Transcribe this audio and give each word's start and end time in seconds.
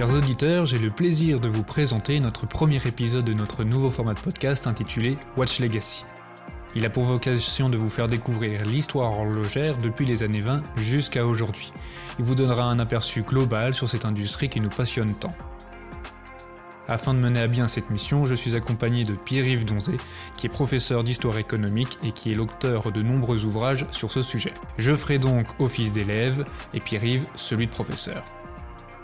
Chers 0.00 0.14
auditeurs, 0.14 0.64
j'ai 0.64 0.78
le 0.78 0.88
plaisir 0.88 1.40
de 1.40 1.48
vous 1.48 1.62
présenter 1.62 2.20
notre 2.20 2.46
premier 2.46 2.80
épisode 2.86 3.26
de 3.26 3.34
notre 3.34 3.64
nouveau 3.64 3.90
format 3.90 4.14
de 4.14 4.20
podcast 4.20 4.66
intitulé 4.66 5.18
Watch 5.36 5.60
Legacy. 5.60 6.06
Il 6.74 6.86
a 6.86 6.88
pour 6.88 7.04
vocation 7.04 7.68
de 7.68 7.76
vous 7.76 7.90
faire 7.90 8.06
découvrir 8.06 8.64
l'histoire 8.64 9.12
horlogère 9.12 9.76
depuis 9.76 10.06
les 10.06 10.22
années 10.22 10.40
20 10.40 10.62
jusqu'à 10.78 11.26
aujourd'hui. 11.26 11.70
Il 12.18 12.24
vous 12.24 12.34
donnera 12.34 12.64
un 12.64 12.78
aperçu 12.78 13.20
global 13.20 13.74
sur 13.74 13.90
cette 13.90 14.06
industrie 14.06 14.48
qui 14.48 14.60
nous 14.60 14.70
passionne 14.70 15.12
tant. 15.12 15.34
Afin 16.88 17.12
de 17.12 17.18
mener 17.18 17.40
à 17.40 17.46
bien 17.46 17.68
cette 17.68 17.90
mission, 17.90 18.24
je 18.24 18.34
suis 18.34 18.56
accompagné 18.56 19.04
de 19.04 19.12
Pierre-Yves 19.12 19.66
Donzé, 19.66 19.98
qui 20.38 20.46
est 20.46 20.48
professeur 20.48 21.04
d'histoire 21.04 21.36
économique 21.36 21.98
et 22.02 22.12
qui 22.12 22.32
est 22.32 22.34
l'auteur 22.34 22.90
de 22.90 23.02
nombreux 23.02 23.44
ouvrages 23.44 23.84
sur 23.90 24.10
ce 24.10 24.22
sujet. 24.22 24.54
Je 24.78 24.94
ferai 24.94 25.18
donc 25.18 25.46
office 25.58 25.92
d'élève 25.92 26.46
et 26.72 26.80
Pierre-Yves 26.80 27.26
celui 27.34 27.66
de 27.66 27.72
professeur. 27.72 28.24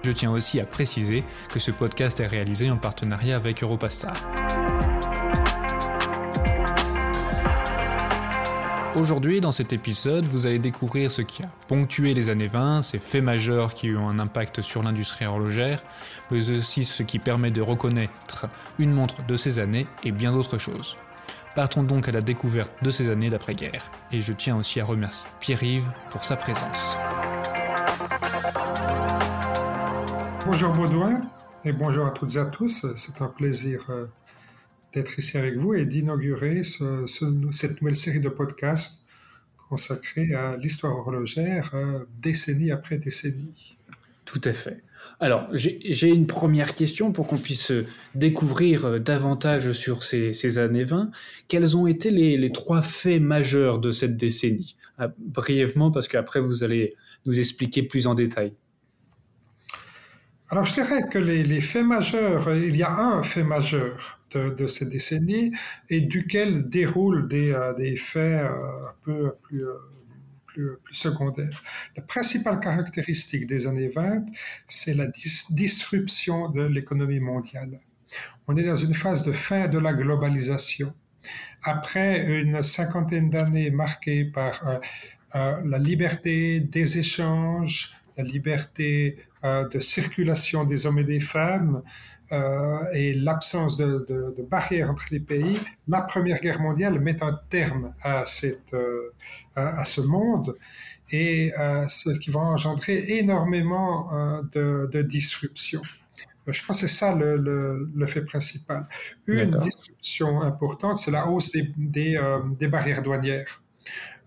Je 0.06 0.12
tiens 0.12 0.30
aussi 0.30 0.60
à 0.60 0.65
préciser 0.65 1.24
que 1.52 1.59
ce 1.59 1.73
podcast 1.73 2.20
est 2.20 2.28
réalisé 2.28 2.70
en 2.70 2.77
partenariat 2.77 3.34
avec 3.34 3.64
Europastar. 3.64 4.14
Aujourd'hui, 8.95 9.41
dans 9.41 9.50
cet 9.50 9.73
épisode, 9.73 10.24
vous 10.24 10.47
allez 10.47 10.61
découvrir 10.61 11.11
ce 11.11 11.23
qui 11.23 11.42
a 11.42 11.48
ponctué 11.66 12.14
les 12.14 12.30
années 12.30 12.47
20, 12.47 12.83
ces 12.83 13.00
faits 13.00 13.24
majeurs 13.24 13.74
qui 13.74 13.97
ont 13.97 14.09
un 14.09 14.20
impact 14.20 14.62
sur 14.62 14.84
l'industrie 14.84 15.27
horlogère, 15.27 15.83
mais 16.30 16.50
aussi 16.50 16.84
ce 16.84 17.02
qui 17.02 17.19
permet 17.19 17.50
de 17.50 17.61
reconnaître 17.61 18.47
une 18.78 18.92
montre 18.92 19.27
de 19.27 19.34
ces 19.34 19.59
années 19.59 19.88
et 20.05 20.12
bien 20.12 20.30
d'autres 20.30 20.59
choses. 20.59 20.97
Partons 21.56 21.83
donc 21.83 22.06
à 22.06 22.12
la 22.12 22.20
découverte 22.20 22.72
de 22.83 22.92
ces 22.92 23.09
années 23.09 23.31
d'après-guerre, 23.31 23.91
et 24.12 24.20
je 24.20 24.33
tiens 24.33 24.56
aussi 24.56 24.78
à 24.81 24.84
remercier 24.84 25.27
Pierre-Yves 25.41 25.91
pour 26.11 26.22
sa 26.22 26.36
présence. 26.36 26.97
Bonjour 30.47 30.72
Baudouin 30.72 31.22
et 31.64 31.72
bonjour 31.72 32.06
à 32.06 32.12
toutes 32.12 32.36
et 32.36 32.39
à 32.39 32.44
tous. 32.44 32.86
C'est 32.94 33.20
un 33.20 33.27
plaisir 33.27 33.84
euh, 33.91 34.06
d'être 34.94 35.19
ici 35.19 35.36
avec 35.36 35.56
vous 35.56 35.75
et 35.75 35.84
d'inaugurer 35.84 36.62
cette 36.62 37.80
nouvelle 37.80 37.97
série 37.97 38.20
de 38.20 38.28
podcasts 38.28 39.05
consacrée 39.69 40.34
à 40.34 40.56
l'histoire 40.56 40.97
horlogère 40.97 41.72
euh, 41.75 42.05
décennie 42.22 42.70
après 42.70 42.97
décennie. 42.97 43.77
Tout 44.25 44.41
à 44.44 44.53
fait. 44.53 44.84
Alors, 45.19 45.48
j'ai 45.53 46.14
une 46.14 46.28
première 46.28 46.77
question 46.77 47.10
pour 47.10 47.27
qu'on 47.27 47.38
puisse 47.38 47.72
découvrir 48.14 48.84
euh, 48.84 48.98
davantage 49.00 49.72
sur 49.72 50.05
ces, 50.05 50.58
années 50.58 50.84
20. 50.84 51.10
Quels 51.48 51.77
ont 51.77 51.88
été 51.88 52.12
les, 52.12 52.53
trois 52.53 52.83
faits 52.83 53.20
majeurs 53.20 53.81
de 53.81 53.91
cette 53.91 54.16
décennie? 54.16 54.77
Ah, 54.97 55.08
Brièvement, 55.19 55.91
parce 55.91 56.06
qu'après, 56.06 56.38
vous 56.38 56.62
allez 56.62 56.94
nous 57.25 57.41
expliquer 57.41 57.83
plus 57.83 58.06
en 58.06 58.14
détail. 58.14 58.53
Alors, 60.48 60.64
je 60.64 60.75
dirais 60.75 61.02
que 61.11 61.19
les, 61.19 61.61
faits 61.61 61.84
majeurs, 61.84 62.55
il 62.55 62.77
y 62.77 62.84
a 62.84 62.92
un 62.92 63.22
fait 63.25 63.42
majeur 63.42 64.20
de, 64.33 64.66
cette 64.69 64.91
décennie 64.91 65.53
et 65.91 66.03
duquel 66.03 66.69
déroulent 66.69 67.27
des, 67.27 67.50
euh, 67.53 67.97
faits 67.97 68.44
euh, 68.44 68.88
un 68.88 68.94
peu 69.03 69.34
plus, 69.42 69.64
euh, 69.64 70.80
secondaires. 70.92 71.62
La 71.97 72.03
principale 72.03 72.61
caractéristique 72.61 73.47
des 73.47 73.66
années 73.66 73.88
20, 73.88 74.25
c'est 74.69 74.94
la 74.94 75.06
disruption 75.50 76.48
de 76.50 76.62
l'économie 76.62 77.20
mondiale. 77.20 77.81
On 78.47 78.56
est 78.56 78.62
dans 78.62 78.77
une 78.77 78.94
phase 78.94 79.25
de 79.25 79.33
fin 79.33 79.66
de 79.66 79.78
la 79.78 79.92
globalisation. 79.94 80.94
Après 81.62 82.25
une 82.41 82.62
cinquantaine 82.62 83.31
d'années 83.31 83.70
marquées 83.70 84.25
par 84.25 84.81
la 85.34 85.78
liberté 85.78 86.60
des 86.60 86.98
échanges, 87.00 87.97
la 88.16 88.25
liberté 88.25 89.16
euh, 89.19 89.22
de 89.42 89.78
circulation 89.78 90.64
des 90.64 90.86
hommes 90.86 90.98
et 90.98 91.04
des 91.04 91.20
femmes 91.20 91.82
euh, 92.32 92.78
et 92.92 93.14
l'absence 93.14 93.76
de, 93.76 94.34
barrières 94.50 94.91
entre 94.91 95.04
les 95.12 95.20
pays, 95.20 95.60
la 95.86 96.02
Première 96.02 96.41
Guerre 96.41 96.60
mondiale 96.60 96.98
met 96.98 97.22
un 97.22 97.38
terme 97.50 97.94
à, 98.02 98.26
cette, 98.26 98.74
euh, 98.74 99.12
à, 99.54 99.84
ce 99.84 100.00
monde 100.00 100.56
et 101.12 101.52
ce 101.88 102.19
qui 102.19 102.30
va 102.30 102.41
engendrer 102.41 103.04
énormément 103.19 104.10
de, 104.52 105.02
disruptions. 105.02 105.82
Je 106.48 106.64
pense 106.64 106.80
que 106.80 106.88
c'est 106.88 106.94
ça 106.94 107.14
le, 107.14 108.06
fait 108.06 108.22
principal. 108.22 108.88
Une 109.28 109.53
disruption 109.60 110.42
importante, 110.42 110.97
c'est 110.97 111.12
la 111.12 111.28
hausse 111.28 111.53
des, 111.53 112.18
des 112.58 112.68
barrières 112.68 113.03
douanières. 113.03 113.62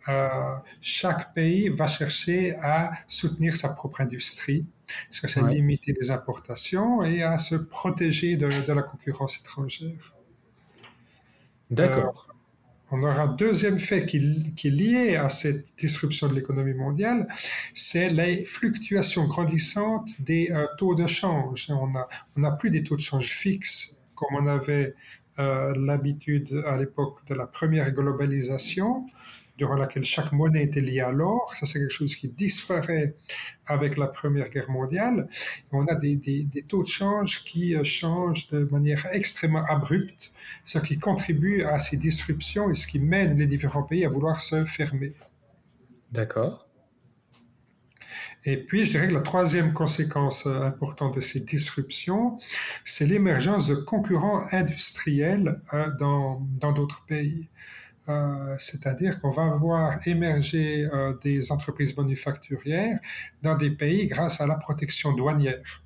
Euh, 0.07 0.55
chaque 0.81 1.33
pays 1.33 1.69
va 1.69 1.87
chercher 1.87 2.55
à 2.55 2.93
soutenir 3.07 3.55
sa 3.55 3.69
propre 3.69 4.01
industrie, 4.01 4.65
à 5.35 5.41
limiter 5.41 5.93
les 5.99 6.09
importations 6.09 7.03
et 7.03 7.21
à 7.21 7.37
se 7.37 7.55
protéger 7.55 8.37
de, 8.37 8.47
la 8.71 8.81
concurrence 8.81 9.39
étrangère. 9.39 10.13
D'accord. 11.69 12.27
Euh, 12.29 12.33
on 12.91 13.03
aura 13.03 13.21
un 13.21 13.27
deuxième 13.27 13.77
fait 13.77 14.05
qui, 14.07 14.17
est 14.17 14.69
lié 14.69 15.15
à 15.15 15.29
cette 15.29 15.77
disruption 15.77 16.27
de 16.27 16.33
l'économie 16.33 16.73
mondiale, 16.73 17.27
c'est 17.75 18.09
les 18.09 18.45
fluctuations 18.45 19.27
grandissantes 19.27 20.09
des 20.19 20.49
euh, 20.49 20.65
taux 20.79 20.95
de 20.95 21.05
change. 21.05 21.67
On 21.69 21.87
n'a 21.87 22.07
on 22.35 22.43
a 22.43 22.51
plus 22.51 22.71
des 22.71 22.83
taux 22.83 22.95
de 22.95 23.01
change 23.01 23.27
fixes 23.27 24.01
comme 24.15 24.35
on 24.43 24.47
avait 24.47 24.95
l'habitude 25.37 26.63
à 26.67 26.75
l'époque 26.75 27.25
de 27.27 27.33
la 27.33 27.47
première 27.47 27.89
globalisation 27.91 29.05
durant 29.59 29.75
laquelle 29.75 30.05
chaque 30.05 30.31
monnaie 30.31 30.63
était 30.63 30.79
liée 30.79 31.01
à 31.01 31.11
l'or. 31.11 31.53
Ça, 31.55 31.65
c'est 31.65 31.79
quelque 31.79 31.91
chose 31.91 32.15
qui 32.15 32.29
disparaît 32.29 33.13
avec 33.65 33.97
la 33.97 34.07
Première 34.07 34.49
Guerre 34.49 34.71
mondiale. 34.71 35.27
on 35.73 35.85
a 35.87 35.95
des, 35.95 36.47
taux 36.67 36.83
de 36.83 36.87
change 36.87 37.43
qui 37.43 37.75
euh, 37.75 37.83
changent 37.83 38.47
de 38.47 38.59
manière 38.71 39.05
extrêmement 39.11 39.65
abrupte, 39.65 40.31
ce 40.63 40.79
qui 40.79 40.97
contribue 40.97 41.63
à 41.63 41.77
ces 41.77 41.97
disruptions 41.97 42.71
et 42.71 42.73
ce 42.73 42.87
qui 42.87 42.99
mène 42.99 43.37
les 43.37 43.47
différents 43.47 43.83
pays 43.83 44.05
à 44.05 44.09
vouloir 44.09 44.39
se 44.39 44.63
fermer. 44.63 45.13
D'accord. 46.11 46.65
Et 48.45 48.55
puis, 48.55 48.85
je 48.85 48.91
dirais 48.91 49.09
que 49.09 49.13
la 49.13 49.19
troisième 49.19 49.73
conséquence 49.73 50.47
euh, 50.47 50.61
importante 50.61 51.15
de 51.15 51.21
ces 51.21 51.41
disruptions, 51.41 52.39
c'est 52.85 53.05
l'émergence 53.05 53.67
de 53.67 53.75
concurrents 53.75 54.45
industriels 54.53 55.59
euh, 55.73 55.91
dans 55.99 56.71
d'autres 56.73 57.03
pays. 57.05 57.49
Euh, 58.09 58.55
c'est-à-dire 58.57 59.21
qu'on 59.21 59.29
va 59.29 59.49
voir 59.55 59.99
émerger 60.07 60.89
euh, 60.91 61.13
des 61.23 61.51
entreprises 61.51 61.95
manufacturières 61.95 62.99
dans 63.43 63.55
des 63.55 63.69
pays 63.69 64.07
grâce 64.07 64.41
à 64.41 64.47
la 64.47 64.55
protection 64.55 65.13
douanière. 65.13 65.83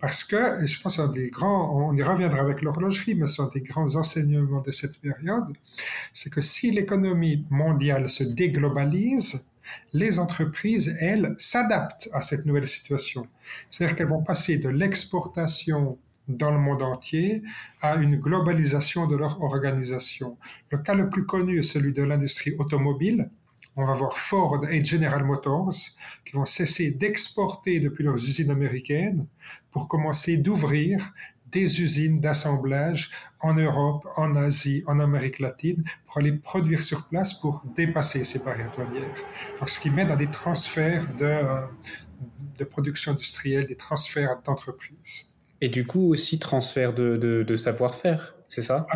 Parce 0.00 0.24
que, 0.24 0.66
je 0.66 0.80
pense 0.80 0.98
on 0.98 1.94
y 1.94 2.02
reviendra 2.02 2.40
avec 2.40 2.62
l'horlogerie, 2.62 3.14
mais 3.14 3.26
ce 3.26 3.34
sont 3.34 3.48
des 3.48 3.60
grands 3.60 3.94
enseignements 3.96 4.62
de 4.62 4.70
cette 4.70 4.98
période, 5.00 5.52
c'est 6.14 6.32
que 6.32 6.40
si 6.40 6.70
l'économie 6.70 7.44
mondiale 7.50 8.08
se 8.08 8.24
déglobalise, 8.24 9.50
les 9.92 10.18
entreprises, 10.18 10.96
elles, 11.00 11.34
s'adaptent 11.36 12.08
à 12.14 12.22
cette 12.22 12.46
nouvelle 12.46 12.66
situation. 12.66 13.26
C'est-à-dire 13.68 13.96
qu'elles 13.96 14.08
vont 14.08 14.22
passer 14.22 14.56
de 14.56 14.70
l'exportation 14.70 15.98
dans 16.36 16.50
le 16.50 16.58
monde 16.58 16.82
entier 16.82 17.42
à 17.80 17.96
une 17.96 18.16
globalisation 18.16 19.06
de 19.06 19.16
leur 19.16 19.42
organisation. 19.42 20.36
Le 20.70 20.78
cas 20.78 20.94
le 20.94 21.08
plus 21.08 21.26
connu 21.26 21.58
est 21.58 21.62
celui 21.62 21.92
de 21.92 22.02
l'industrie 22.02 22.54
automobile. 22.58 23.30
On 23.76 23.84
va 23.84 23.94
voir 23.94 24.18
Ford 24.18 24.66
et 24.68 24.84
General 24.84 25.24
Motors 25.24 25.74
qui 26.24 26.32
vont 26.34 26.44
cesser 26.44 26.90
d'exporter 26.92 27.80
depuis 27.80 28.04
leurs 28.04 28.16
usines 28.16 28.50
américaines 28.50 29.26
pour 29.70 29.88
commencer 29.88 30.36
d'ouvrir 30.36 31.12
des 31.50 31.80
usines 31.80 32.20
d'assemblage 32.20 33.10
en 33.40 33.54
Europe, 33.54 34.06
en 34.16 34.34
Asie, 34.36 34.84
en 34.86 35.00
Amérique 35.00 35.40
latine, 35.40 35.84
pour 36.06 36.18
aller 36.18 36.32
produire 36.32 36.82
sur 36.82 37.06
place 37.06 37.34
pour 37.34 37.64
dépasser 37.76 38.24
ces 38.24 38.40
barrières 38.40 38.72
douanières. 38.72 39.14
Ce 39.66 39.80
qui 39.80 39.90
mène 39.90 40.10
à 40.10 40.16
des 40.16 40.30
transferts 40.30 41.12
de, 41.14 41.24
euh, 41.24 41.60
de 42.58 42.64
production 42.64 43.12
industrielle, 43.12 43.66
des 43.66 43.76
transferts 43.76 44.40
d'entreprises. 44.44 45.29
Et 45.62 45.68
du 45.68 45.86
coup 45.86 46.10
aussi 46.10 46.38
transfert 46.38 46.94
de, 46.94 47.16
de, 47.16 47.56
savoir-faire, 47.56 48.34
c'est 48.48 48.62
ça? 48.62 48.86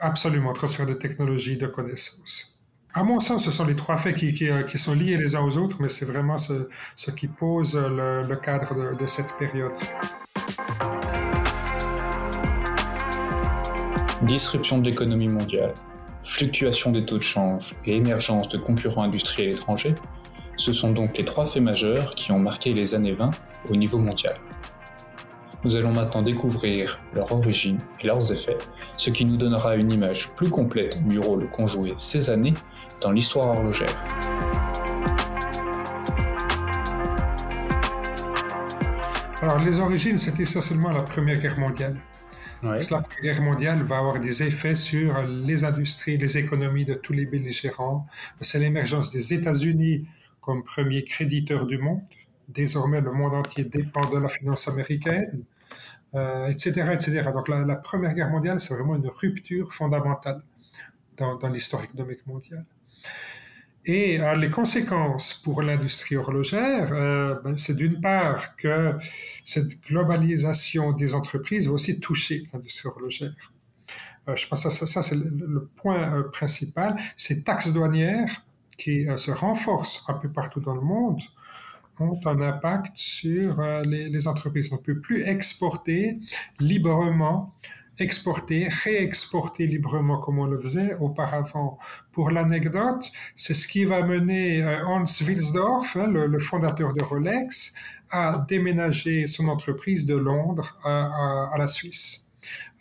Absolument, 0.00 0.52
transfert 0.52 0.84
de 0.84 0.92
technologie, 0.92 1.56
de 1.56 1.66
connaissances. 1.66 2.60
À 2.92 3.02
mon 3.04 3.20
sens, 3.20 3.44
ce 3.44 3.50
sont 3.50 3.64
les 3.64 3.76
trois 3.76 3.96
faits 3.96 4.16
qui, 4.16 4.34
qui, 4.34 4.48
qui 4.68 4.78
sont 4.78 4.94
liés 4.94 5.16
les 5.16 5.34
uns 5.34 5.40
aux 5.40 5.56
autres, 5.56 5.78
mais 5.80 5.88
c'est 5.88 6.04
vraiment 6.04 6.36
ce, 6.36 6.68
ce, 6.96 7.10
qui 7.10 7.26
pose 7.26 7.76
le, 7.76 8.22
le 8.22 8.36
cadre 8.36 8.74
de, 8.74 9.00
de 9.00 9.06
cette 9.06 9.32
période. 9.38 9.72
Disruption 14.22 14.78
de 14.78 14.90
l'économie 14.90 15.28
mondiale, 15.28 15.72
fluctuation 16.22 16.92
des 16.92 17.06
taux 17.06 17.16
de 17.16 17.22
change 17.22 17.76
et 17.86 17.96
émergence 17.96 18.48
de 18.48 18.58
concurrents 18.58 19.04
industriels 19.04 19.50
étrangers, 19.50 19.94
ce 20.56 20.74
sont 20.74 20.92
donc 20.92 21.16
les 21.16 21.24
trois 21.24 21.46
faits 21.46 21.62
majeurs 21.62 22.14
qui 22.14 22.32
ont 22.32 22.38
marqué 22.38 22.74
les 22.74 22.94
années 22.94 23.14
20 23.14 23.30
au 23.70 23.76
niveau 23.76 23.98
mondial. 23.98 24.36
Nous 25.62 25.76
allons 25.76 25.92
maintenant 25.92 26.22
découvrir 26.22 26.98
leur 27.12 27.30
origine 27.32 27.80
et 28.00 28.06
leurs 28.06 28.32
effets, 28.32 28.56
ce 28.96 29.10
qui 29.10 29.26
nous 29.26 29.36
donnera 29.36 29.76
une 29.76 29.92
image 29.92 30.30
plus 30.30 30.48
complète 30.48 31.06
du 31.06 31.18
rôle 31.18 31.50
qu'ont 31.50 31.66
joué 31.66 31.92
ces 31.98 32.30
années 32.30 32.54
dans 33.02 33.12
l'histoire 33.12 33.48
horlogère. 33.48 33.94
Alors, 39.42 39.58
les 39.58 39.80
origines, 39.80 40.16
c'était 40.16 40.44
essentiellement 40.44 40.92
la 40.92 41.02
Première 41.02 41.38
Guerre 41.38 41.58
mondiale. 41.58 41.96
La 42.62 42.78
Première 42.78 43.20
Guerre 43.22 43.42
mondiale 43.42 43.82
va 43.82 43.98
avoir 43.98 44.18
des 44.18 44.42
effets 44.42 44.74
sur 44.74 45.22
les 45.26 45.64
industries, 45.64 46.16
les 46.16 46.38
économies 46.38 46.86
de 46.86 46.94
tous 46.94 47.12
les 47.12 47.26
belligérants. 47.26 48.06
C'est 48.40 48.60
l'émergence 48.60 49.12
des 49.12 49.34
États-Unis 49.34 50.06
comme 50.40 50.64
premier 50.64 51.04
créditeur 51.04 51.66
du 51.66 51.76
monde. 51.76 52.00
Désormais, 52.52 53.00
le 53.00 53.12
monde 53.12 53.34
entier 53.34 53.64
dépend 53.64 54.08
de 54.08 54.18
la 54.18 54.28
finance 54.28 54.66
américaine, 54.68 55.44
etc., 56.12 56.72
euh, 56.80 56.90
etc. 56.92 57.22
Donc, 57.32 57.48
la, 57.48 57.76
Première 57.76 58.14
Guerre 58.14 58.30
mondiale, 58.30 58.60
c'est 58.60 58.74
vraiment 58.74 58.96
une 58.96 59.08
rupture 59.08 59.72
fondamentale 59.72 60.42
dans, 61.16 61.38
l'histoire 61.48 61.84
économique 61.84 62.26
mondiale. 62.26 62.64
Et 63.84 64.18
les 64.36 64.50
conséquences 64.50 65.34
pour 65.34 65.62
l'industrie 65.62 66.16
horlogère, 66.16 66.92
euh, 66.92 67.34
ben, 67.42 67.56
c'est 67.56 67.74
d'une 67.74 68.00
part 68.00 68.56
que 68.56 68.94
cette 69.44 69.80
globalisation 69.82 70.92
des 70.92 71.14
entreprises 71.14 71.66
va 71.66 71.74
aussi 71.74 71.98
toucher 71.98 72.46
l'industrie 72.52 72.88
horlogère. 72.88 73.52
Euh, 74.28 74.36
je 74.36 74.46
pense 74.46 74.64
que 74.64 74.86
ça 74.86 75.02
c'est 75.02 75.16
le, 75.16 75.68
point 75.76 76.22
principal. 76.32 76.96
Ces 77.16 77.42
taxes 77.42 77.72
douanières 77.72 78.44
qui 78.76 79.06
se 79.16 79.30
renforcent 79.30 80.04
un 80.08 80.14
peu 80.14 80.30
partout 80.30 80.60
dans 80.60 80.74
le 80.74 80.80
monde 80.80 81.20
ont 82.00 82.20
un 82.26 82.40
impact 82.40 82.96
sur 82.96 83.60
les, 83.84 84.08
les 84.08 84.28
entreprises. 84.28 84.70
On 84.72 84.76
ne 84.76 84.80
peut 84.80 85.00
plus 85.00 85.22
exporter 85.22 86.18
librement 86.58 87.54
exporter, 88.00 88.68
réexporter 88.84 89.66
librement 89.66 90.18
comme 90.18 90.38
on 90.38 90.46
le 90.46 90.58
faisait 90.58 90.94
auparavant. 91.00 91.78
Pour 92.12 92.30
l'anecdote, 92.30 93.10
c'est 93.36 93.54
ce 93.54 93.68
qui 93.68 93.84
va 93.84 94.02
mener 94.02 94.62
euh, 94.62 94.84
Hans 94.86 95.04
Wilsdorf, 95.04 95.96
hein, 95.96 96.08
le, 96.08 96.38
fondateur 96.38 96.94
de 96.94 97.02
Rolex, 97.02 97.74
à 98.10 98.44
déménager 98.48 99.26
son 99.26 99.48
entreprise 99.48 100.06
de 100.06 100.16
Londres 100.16 100.78
à, 100.84 101.54
la 101.56 101.66
Suisse. 101.66 102.29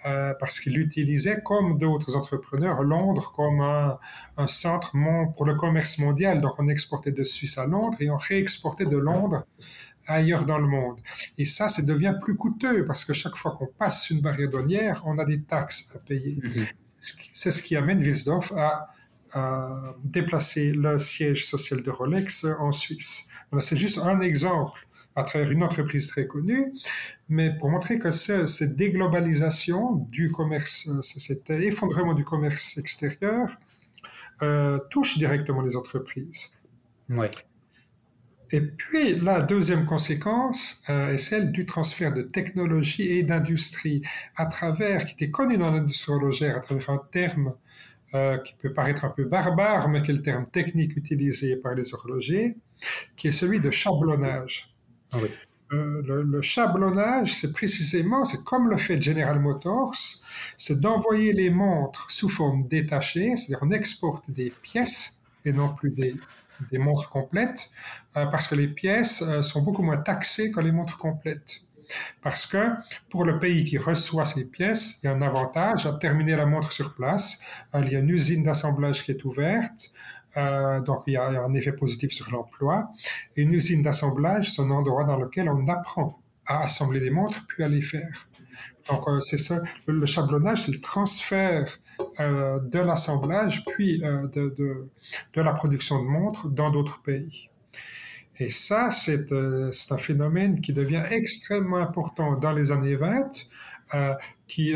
Euh, 0.06 0.34
parce 0.40 0.62
qu'il 0.62 0.78
utilisait, 0.80 1.42
comme 1.44 1.78
d'autres 1.78 2.16
entrepreneurs, 2.16 2.84
Londres 2.84 3.34
comme 3.36 3.60
un, 3.60 4.00
un, 4.38 4.48
centre 4.48 4.94
pour 5.36 5.46
le 5.46 5.56
commerce 5.56 5.98
mondial. 5.98 6.40
Donc 6.40 6.54
on 6.58 6.70
exportait 6.70 7.12
de 7.12 7.24
Suisse 7.26 7.58
à 7.58 7.66
Londres 7.66 7.98
et 8.00 8.10
on 8.10 8.16
réexportait 8.16 8.86
de 8.86 8.96
Londres 8.96 9.46
ailleurs 10.08 10.46
dans 10.46 10.58
le 10.58 10.68
monde. 10.68 11.00
Et 11.38 11.46
ça, 11.46 11.68
ça 11.68 11.82
devient 11.82 12.16
plus 12.22 12.36
coûteux 12.36 12.86
parce 12.86 13.04
que 13.04 13.12
chaque 13.12 13.36
fois 13.36 13.56
qu'on 13.58 13.68
passe 13.68 14.10
une 14.10 14.22
barrière 14.22 14.50
douanière, 14.50 15.02
on 15.06 15.20
a 15.20 15.26
des 15.26 15.42
taxes 15.42 15.92
à 15.94 16.00
payer. 16.00 16.40
Mhm. 16.42 16.66
C'est 17.00 17.52
ce 17.52 17.62
qui 17.62 17.76
amène 17.76 18.02
Wilsdorf 18.02 18.54
à, 18.56 18.90
déplacer 20.04 20.72
le 20.72 20.98
siège 20.98 21.46
social 21.46 21.84
de 21.84 21.92
Rolex 21.92 22.48
en 22.60 22.72
Suisse. 22.72 23.30
c'est 23.60 23.78
juste 23.78 24.00
un 24.00 24.22
exemple 24.22 24.88
à 25.16 25.24
travers 25.24 25.52
une 25.52 25.64
entreprise 25.64 26.08
très 26.08 26.28
connue, 26.28 26.74
mais 27.28 27.58
pour 27.58 27.70
montrer 27.70 28.00
que 28.00 28.12
cette 28.12 28.76
déglobalisation 28.76 30.08
du 30.10 30.32
commerce, 30.32 30.90
cet 31.02 31.50
effondrement 31.50 32.14
du 32.14 32.24
commerce 32.24 32.78
extérieur 32.78 33.58
euh, 34.42 34.80
touche 34.90 35.18
directement 35.18 35.62
les 35.62 35.76
entreprises. 35.76 36.60
Ouais. 37.10 37.32
Et 38.52 38.62
puis, 38.62 39.16
la 39.16 39.42
deuxième 39.42 39.86
conséquence 39.86 40.84
euh, 40.90 41.14
est 41.14 41.18
celle 41.18 41.52
du 41.52 41.66
transfert 41.66 42.12
de 42.14 42.24
technologie 42.24 43.12
et 43.12 43.24
d'industrie 43.24 44.02
à 44.36 44.48
travers, 44.48 45.06
qui 45.06 45.14
était 45.14 45.30
connu 45.30 45.58
dans 45.58 45.72
l'industrie 45.72 46.14
horlogère, 46.14 46.58
à 46.58 46.60
travers 46.60 46.90
un 46.90 47.02
terme 47.12 47.54
euh, 48.16 48.40
qui 48.40 48.56
peut 48.56 48.74
paraître 48.74 49.06
un 49.06 49.10
peu 49.10 49.26
barbare, 49.26 49.88
mais 49.90 50.02
qui 50.02 50.10
est 50.10 50.16
le 50.16 50.24
terme 50.24 50.48
technique 50.48 50.98
utilisé 50.98 51.58
par 51.58 51.76
les 51.76 51.94
horlogers, 51.94 52.58
qui 53.16 53.28
est 53.28 53.32
celui 53.32 53.60
de 53.60 53.70
chablonnage. 53.70 54.69
Ah 55.12 55.18
oui. 55.22 55.30
Euh, 55.72 56.02
le, 56.04 56.24
le, 56.24 56.42
chablonnage, 56.42 57.36
c'est 57.36 57.52
précisément, 57.52 58.26
c'est 58.26 58.44
comme 58.44 58.70
le 58.70 58.78
fait 58.78 59.00
General 59.00 59.40
Motors, 59.40 59.94
c'est 60.58 60.80
d'envoyer 60.80 61.32
les 61.32 61.52
montres 61.52 62.10
sous 62.10 62.28
forme 62.28 62.64
détachée, 62.64 63.38
c'est-à-dire 63.38 63.60
on 63.62 63.72
exporte 63.72 64.32
des 64.32 64.52
pièces 64.64 65.22
et 65.46 65.54
non 65.54 65.70
plus 65.70 65.92
des 65.92 66.16
des 66.72 66.78
montres 66.78 67.10
complètes, 67.10 67.70
euh, 68.18 68.26
parce 68.28 68.48
que 68.48 68.56
les 68.56 68.68
pièces 68.68 69.22
euh, 69.22 69.42
sont 69.42 69.62
beaucoup 69.62 69.84
moins 69.84 69.98
taxées 69.98 70.52
que 70.52 70.60
les 70.60 70.72
montres 70.72 70.98
complètes. 70.98 71.62
Parce 72.22 72.46
que 72.46 72.74
pour 73.10 73.26
le 73.26 73.40
pays 73.40 73.64
qui 73.64 73.78
reçoit 73.80 74.26
ces 74.26 74.46
pièces, 74.46 75.00
il 75.02 75.08
y 75.08 75.10
a 75.10 75.14
un 75.14 75.22
avantage 75.24 75.88
à 75.88 75.94
terminer 75.94 76.36
la 76.36 76.46
montre 76.46 76.72
sur 76.72 76.94
place. 76.94 77.42
Euh, 77.74 77.82
il 77.84 77.92
y 77.92 77.96
a 77.96 78.00
une 78.00 78.10
usine 78.10 78.44
d'assemblage 78.44 79.04
qui 79.04 79.12
est 79.12 79.24
ouverte, 79.26 79.92
donc 80.36 81.04
il 81.08 81.14
y, 81.14 81.18
a, 81.18 81.28
un 81.28 81.54
effet 81.54 81.74
positif 81.74 82.12
sur 82.12 82.32
l'emploi. 82.32 82.90
une 83.36 83.54
usine 83.54 83.82
d'assemblage, 83.84 84.52
c'est 84.54 84.62
un 84.62 84.72
endroit 84.72 85.04
dans 85.04 85.18
lequel 85.18 85.50
on 85.50 85.68
apprend 85.68 86.20
à 86.46 86.64
assembler 86.64 87.00
des 87.00 87.10
montres 87.10 87.46
puis 87.48 87.64
à 87.64 87.68
les 87.68 87.82
faire. 87.82 88.28
Donc 88.90 89.06
c'est 89.22 89.38
ça, 89.38 89.62
le, 89.86 90.00
le 90.00 90.06
chablonnage, 90.06 90.64
c'est 90.64 90.72
le 90.72 90.82
transfert 90.82 91.80
euh, 92.20 92.60
de 92.60 92.80
l'assemblage, 92.80 93.64
puis 93.66 94.04
euh, 94.04 94.28
de, 94.28 94.54
de, 94.58 95.42
la 95.42 95.54
production 95.54 96.02
de 96.02 96.08
montres 96.08 96.50
dans 96.50 96.70
d'autres 96.70 97.02
pays. 97.02 97.50
Et 98.38 98.50
ça, 98.50 98.90
c'est 98.90 99.32
euh, 99.32 99.72
un 99.90 99.98
phénomène 99.98 100.62
qui 100.62 100.74
devient 100.74 101.04
extrêmement 101.12 101.78
important 101.78 102.36
dans 102.36 102.52
les 102.52 102.72
années 102.72 102.96
20, 102.96 103.30
qui, 104.48 104.74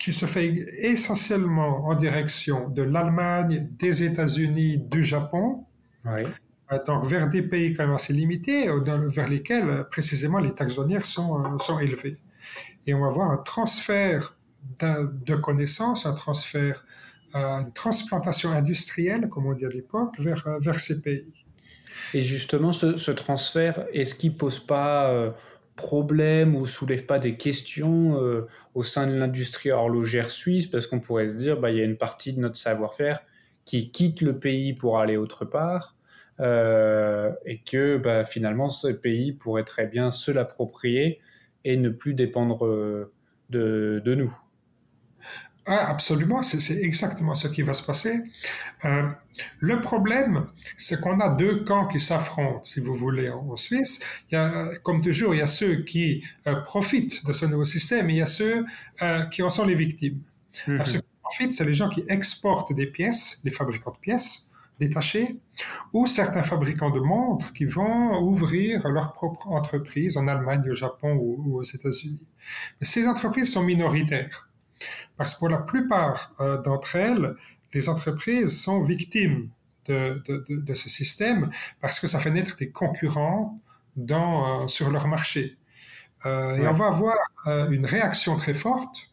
qui 0.00 0.12
se 0.12 0.26
fait 0.26 0.46
essentiellement 0.78 1.86
en 1.86 1.94
direction 1.94 2.68
de 2.68 2.82
l'Allemagne, 2.82 3.68
des 3.78 4.02
États-Unis, 4.02 4.78
du 4.78 5.02
Japon. 5.02 5.66
donc 6.86 7.04
vers 7.04 7.28
des 7.28 7.42
pays 7.42 7.74
quand 7.74 7.86
même 7.86 7.94
assez 7.94 8.12
limités, 8.12 8.68
vers 9.08 9.28
lesquels 9.28 9.84
précisément 9.90 10.38
les 10.38 10.54
taxes 10.54 10.76
douanières 10.76 11.04
sont, 11.04 11.58
sont 11.58 11.78
élevées. 11.78 12.18
Et 12.86 12.94
on 12.94 13.00
va 13.00 13.10
voir 13.10 13.30
un 13.30 13.36
transfert 13.36 14.34
de 14.80 15.34
connaissances, 15.36 16.06
un 16.06 16.14
transfert, 16.14 16.84
une 17.34 17.70
transplantation 17.74 18.50
industrielle, 18.50 19.28
comme 19.28 19.46
on 19.46 19.52
dit 19.52 19.66
à 19.66 19.68
l'époque, 19.68 20.18
vers, 20.18 20.46
euh, 20.46 20.58
vers 20.60 20.80
ces 20.80 21.00
pays. 21.00 21.26
Et 22.14 22.20
justement, 22.20 22.72
ce, 22.72 23.10
transfert, 23.10 23.84
est-ce 23.92 24.14
qu'il 24.14 24.36
pose 24.36 24.58
pas 24.58 25.10
euh, 25.10 25.30
problème 25.80 26.56
ou 26.56 26.66
soulève 26.66 27.06
pas 27.06 27.18
des 27.18 27.36
questions 27.36 28.22
euh, 28.22 28.46
au 28.74 28.82
sein 28.82 29.06
de 29.06 29.14
l'industrie 29.14 29.70
horlogère 29.70 30.30
suisse 30.30 30.66
Parce 30.66 30.86
qu'on 30.86 31.00
pourrait 31.00 31.28
se 31.28 31.38
dire, 31.38 31.58
bah, 31.60 31.70
il 31.70 31.78
y 31.78 31.80
a 31.80 31.84
une 31.84 31.96
partie 31.96 32.32
de 32.32 32.40
notre 32.40 32.56
savoir-faire 32.56 33.20
qui 33.64 33.90
quitte 33.90 34.20
le 34.20 34.38
pays 34.38 34.72
pour 34.72 34.98
aller 34.98 35.16
autre 35.16 35.44
part. 35.44 35.96
et 36.40 37.60
que 37.66 37.98
bah, 37.98 38.24
finalement 38.24 38.70
ce 38.70 38.88
pays 38.88 39.32
pourrait 39.32 39.64
très 39.64 39.86
bien 39.86 40.10
se 40.10 40.30
l'approprier 40.30 41.20
et 41.64 41.76
ne 41.76 41.90
plus 41.90 42.14
dépendre 42.14 42.66
de, 43.50 44.02
de 44.04 44.14
nous. 44.14 44.34
Ah, 45.72 45.88
absolument, 45.88 46.42
c'est 46.42 46.82
exactement 46.82 47.36
ce 47.36 47.46
qui 47.46 47.62
va 47.62 47.74
se 47.74 47.84
passer. 47.84 48.18
Euh, 48.84 49.08
le 49.60 49.80
problème, 49.80 50.48
c'est 50.76 51.00
qu'on 51.00 51.20
a 51.20 51.28
deux 51.28 51.62
camps 51.62 51.86
qui 51.86 52.00
s'affrontent, 52.00 52.64
si 52.64 52.80
vous 52.80 52.92
voulez, 52.92 53.30
en, 53.30 53.54
Suisse. 53.54 54.02
Il 54.28 54.34
y 54.34 54.36
a, 54.36 54.76
comme 54.82 55.00
toujours, 55.00 55.32
il 55.32 55.38
y 55.38 55.42
a 55.42 55.46
ceux 55.46 55.84
qui 55.84 56.24
euh, 56.48 56.56
profitent 56.62 57.24
de 57.24 57.32
ce 57.32 57.46
nouveau 57.46 57.64
système 57.64 58.10
et 58.10 58.14
il 58.14 58.16
y 58.16 58.22
a 58.22 58.26
ceux 58.26 58.64
euh, 59.00 59.22
qui 59.26 59.44
en 59.44 59.48
sont 59.48 59.64
les 59.64 59.76
victimes. 59.76 60.18
Mhm. 60.66 60.84
Ceux 60.84 60.98
qui 60.98 61.06
profitent, 61.22 61.52
c'est 61.52 61.64
les 61.64 61.74
gens 61.74 61.88
qui 61.88 62.02
exportent 62.08 62.72
des 62.74 62.88
pièces, 62.88 63.40
des 63.44 63.52
fabricants 63.52 63.92
de 63.92 63.98
pièces 63.98 64.50
détachés, 64.80 65.38
ou 65.92 66.06
certains 66.06 66.42
fabricants 66.42 66.90
de 66.90 66.98
montres 66.98 67.52
qui 67.52 67.66
vont 67.66 68.18
ouvrir 68.22 68.88
leur 68.88 69.12
propre 69.12 69.46
entreprise 69.46 70.16
en 70.16 70.26
Allemagne, 70.26 70.68
au 70.68 70.74
Japon 70.74 71.14
ou 71.14 71.58
aux 71.58 71.62
États-Unis. 71.62 72.26
Ces 72.82 73.06
entreprises 73.06 73.52
sont 73.52 73.62
minoritaires. 73.62 74.49
Parce 75.16 75.34
que 75.34 75.38
pour 75.40 75.48
la 75.48 75.58
plupart 75.58 76.32
euh, 76.40 76.60
d'entre 76.62 76.96
elles, 76.96 77.34
les 77.72 77.88
entreprises 77.88 78.60
sont 78.62 78.82
victimes 78.82 79.50
de, 79.86 80.22
ce 80.74 80.88
système 80.88 81.50
parce 81.80 81.98
que 81.98 82.06
ça 82.06 82.20
fait 82.20 82.30
naître 82.30 82.56
des 82.56 82.70
concurrents 82.70 83.58
dans, 83.96 84.62
euh, 84.62 84.68
sur 84.68 84.90
leur 84.90 85.08
marché. 85.08 85.56
Euh, 86.26 86.56
et 86.56 86.68
on 86.68 86.72
va 86.72 86.88
avoir 86.88 87.16
une 87.70 87.86
réaction 87.86 88.36
très 88.36 88.54
forte. 88.54 89.10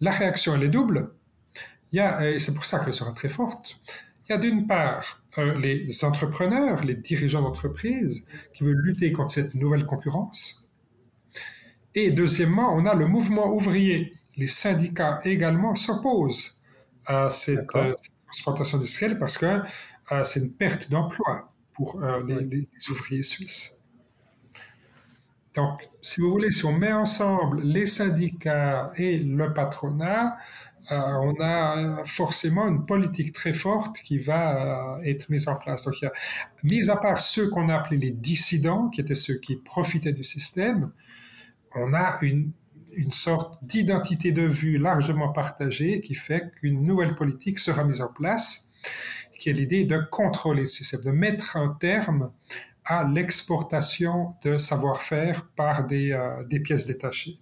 La 0.00 0.10
réaction, 0.10 0.54
elle 0.54 0.64
est 0.64 0.68
double. 0.68 1.10
Il 1.90 1.96
y 1.96 2.00
a, 2.00 2.28
et 2.30 2.38
c'est 2.38 2.54
pour 2.54 2.64
ça 2.64 2.78
qu'elle 2.80 2.94
sera 2.94 3.12
très 3.12 3.28
forte. 3.28 3.80
Il 4.28 4.32
y 4.32 4.34
a 4.34 4.38
d'une 4.38 4.66
part 4.66 5.22
les 5.36 6.04
entrepreneurs, 6.04 6.84
les 6.84 6.94
dirigeants 6.94 7.42
d'entreprise 7.42 8.26
qui 8.54 8.62
veulent 8.62 8.80
lutter 8.80 9.12
contre 9.12 9.32
cette 9.32 9.54
nouvelle 9.54 9.86
concurrence. 9.86 10.68
Et 11.94 12.10
deuxièmement, 12.10 12.74
on 12.74 12.86
a 12.86 12.94
le 12.94 13.06
mouvement 13.06 13.52
ouvrier 13.52 14.14
les 14.36 14.46
syndicats 14.46 15.20
également 15.24 15.74
s'opposent 15.74 16.60
à 17.06 17.30
cette, 17.30 17.74
euh, 17.74 17.94
exploitation 18.32 18.78
industrielle 18.78 19.18
parce 19.18 19.36
que 19.36 19.60
euh, 20.10 20.24
c'est 20.24 20.40
une 20.40 20.54
perte 20.54 20.90
d'emploi 20.90 21.52
pour 21.74 22.02
euh, 22.02 22.22
les, 22.26 22.66
ouvriers 22.90 23.22
suisses. 23.22 23.78
Donc, 25.54 25.86
si 26.00 26.20
vous 26.20 26.30
voulez, 26.30 26.50
si 26.50 26.64
on 26.64 26.72
met 26.72 26.92
ensemble 26.92 27.60
les 27.62 27.86
syndicats 27.86 28.90
et 28.96 29.18
le 29.18 29.52
patronat, 29.52 30.38
euh, 30.90 30.96
on 30.96 31.34
a 31.40 32.04
forcément 32.06 32.66
une 32.66 32.86
politique 32.86 33.32
très 33.34 33.52
forte 33.52 34.00
qui 34.00 34.18
va 34.18 34.98
être 35.04 35.28
mise 35.28 35.48
en 35.48 35.56
place. 35.56 35.84
Donc, 35.84 36.00
il 36.00 36.06
y 36.06 36.08
a, 36.08 36.12
mis 36.62 36.90
à 36.90 36.96
part 36.96 37.18
ceux 37.18 37.50
qu'on 37.50 37.68
a 37.68 37.76
appelés 37.76 37.98
les 37.98 38.10
dissidents, 38.10 38.88
qui 38.88 39.02
étaient 39.02 39.14
ceux 39.14 39.38
qui 39.38 39.56
profitaient 39.56 40.14
du 40.14 40.24
système, 40.24 40.90
on 41.74 41.92
a 41.92 42.18
une, 42.22 42.50
une 42.94 43.12
sorte 43.12 43.62
d'identité 43.64 44.32
de 44.32 44.42
vue 44.42 44.78
largement 44.78 45.32
partagée 45.32 46.00
qui 46.00 46.14
fait 46.14 46.50
qu'une 46.60 46.82
nouvelle 46.82 47.14
politique 47.14 47.58
sera 47.58 47.84
mise 47.84 48.00
en 48.00 48.12
place, 48.12 48.70
qui 49.38 49.50
est 49.50 49.52
l'idée 49.52 49.84
de 49.84 49.98
contrôler 50.10 50.62
le 50.62 50.66
système, 50.66 51.02
de 51.02 51.10
mettre 51.10 51.56
un 51.56 51.76
terme 51.80 52.30
à 52.84 53.04
l'exportation 53.04 54.34
de 54.44 54.58
savoir-faire 54.58 55.46
par 55.56 55.86
des, 55.86 56.12
euh, 56.12 56.42
des, 56.44 56.60
pièces 56.60 56.86
détachées. 56.86 57.38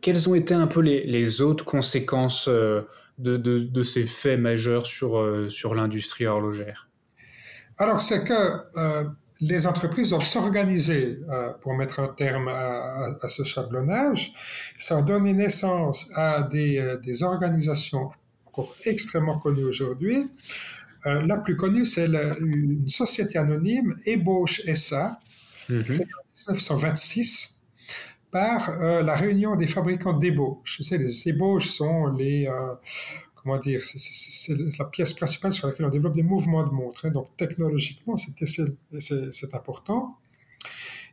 Quelles 0.00 0.28
ont 0.28 0.34
été 0.34 0.54
un 0.54 0.66
peu 0.66 0.80
les, 0.80 1.04
les 1.06 1.40
autres 1.40 1.64
conséquences 1.64 2.48
euh, 2.48 2.82
de, 3.18 3.36
de, 3.36 3.60
de, 3.60 3.82
ces 3.82 4.06
faits 4.06 4.38
majeurs 4.38 4.86
sur, 4.86 5.18
euh, 5.18 5.48
sur 5.48 5.74
l'industrie 5.74 6.26
horlogère? 6.26 6.88
Alors, 7.78 8.02
c'est 8.02 8.24
que 8.24 8.34
les 9.40 9.66
entreprises 9.66 10.10
doivent 10.10 10.26
s'organiser 10.26 11.18
pour 11.60 11.74
mettre 11.74 12.00
un 12.00 12.08
terme 12.08 12.48
à, 12.48 13.16
à, 13.20 13.28
ce 13.28 13.42
chablonnage. 13.44 14.32
Ça 14.78 14.98
a 14.98 15.02
donné 15.02 15.32
naissance 15.34 16.10
à 16.14 16.42
des, 16.42 16.96
des 17.04 17.22
organisations 17.22 18.10
encore 18.46 18.74
extrêmement 18.86 19.38
connues 19.38 19.64
aujourd'hui, 19.64 20.30
euh, 21.06 21.22
la 21.22 21.36
plus 21.36 21.56
connue, 21.56 21.84
c'est 21.84 22.06
une 22.40 22.88
société 22.88 23.38
anonyme, 23.38 23.96
Ébauche 24.04 24.62
SA, 24.74 25.20
mm 25.68 25.80
-hmm. 25.82 26.02
en 26.02 26.54
1926, 26.54 27.60
par 28.30 28.70
euh, 28.70 29.02
la 29.02 29.14
réunion 29.14 29.56
des 29.56 29.66
fabricants 29.66 30.18
d'ébauches. 30.18 30.80
Les 30.90 31.28
ébauches 31.28 31.68
sont 31.68 32.06
les... 32.18 32.48
Comment 33.46 33.60
dire, 33.60 33.84
c'est 33.84 34.58
la 34.76 34.86
pièce 34.86 35.12
principale 35.12 35.52
sur 35.52 35.68
laquelle 35.68 35.86
on 35.86 35.88
développe 35.88 36.16
des 36.16 36.24
mouvements 36.24 36.64
de 36.64 36.70
montre. 36.70 37.06
Hein. 37.06 37.10
donc 37.10 37.28
technologiquement, 37.36 38.16
c'est 38.16 39.54
important. 39.54 40.18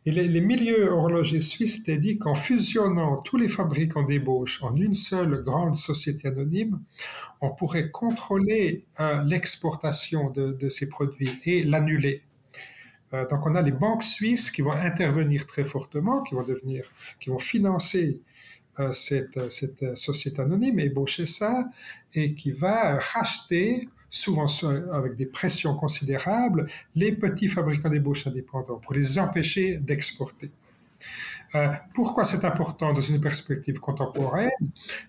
Et 0.08 0.12
les, 0.12 0.42
milieux 0.42 0.90
horlogers 0.90 1.42
suisses 1.42 1.82
étaient 1.82 2.00
dit 2.00 2.18
qu'en 2.18 2.34
fusionnant 2.34 3.18
tous 3.18 3.38
les 3.38 3.48
fabricants 3.48 4.02
d'ébauches 4.02 4.64
en 4.64 4.76
une 4.76 4.96
seule 4.96 5.44
grande 5.44 5.76
société 5.76 6.28
anonyme, 6.28 6.82
on 7.40 7.52
pourrait 7.52 7.92
contrôler 7.92 8.88
euh, 9.00 9.22
l'exportation 9.22 10.32
de, 10.32 10.70
ces 10.70 10.90
produits 10.90 11.40
et 11.46 11.62
l'annuler. 11.62 12.24
Euh, 13.14 13.28
donc 13.28 13.46
on 13.46 13.54
a 13.54 13.62
les 13.62 13.72
banques 13.72 14.02
suisses 14.02 14.50
qui 14.50 14.64
vont 14.64 14.72
intervenir 14.72 15.46
très 15.46 15.66
fortement, 15.66 16.24
qui 16.24 16.34
vont 16.34 16.44
devenir, 16.44 16.92
qui 17.20 17.30
vont 17.30 17.38
financer 17.38 18.22
cette, 18.92 19.52
cette, 19.52 19.96
société 19.96 20.42
anonyme, 20.42 20.80
ébaucher 20.80 21.26
ça, 21.26 21.70
et 22.14 22.34
qui 22.34 22.52
va 22.52 22.98
racheter 23.00 23.88
souvent 24.10 24.46
avec 24.94 25.16
des 25.16 25.26
pressions 25.26 25.76
considérables, 25.76 26.68
les 26.96 27.14
petits 27.14 27.48
fabricants 27.48 27.90
d'ébauches 27.90 28.28
indépendants 28.28 28.78
pour 28.78 28.94
les 28.94 29.18
empêcher 29.18 29.78
d'exporter. 29.78 30.52
Euh, 31.56 31.70
pourquoi 31.94 32.24
c'est 32.24 32.46
important 32.46 32.94
dans 32.94 33.02
une 33.02 33.20
perspective 33.20 33.80
contemporaine? 33.80 34.52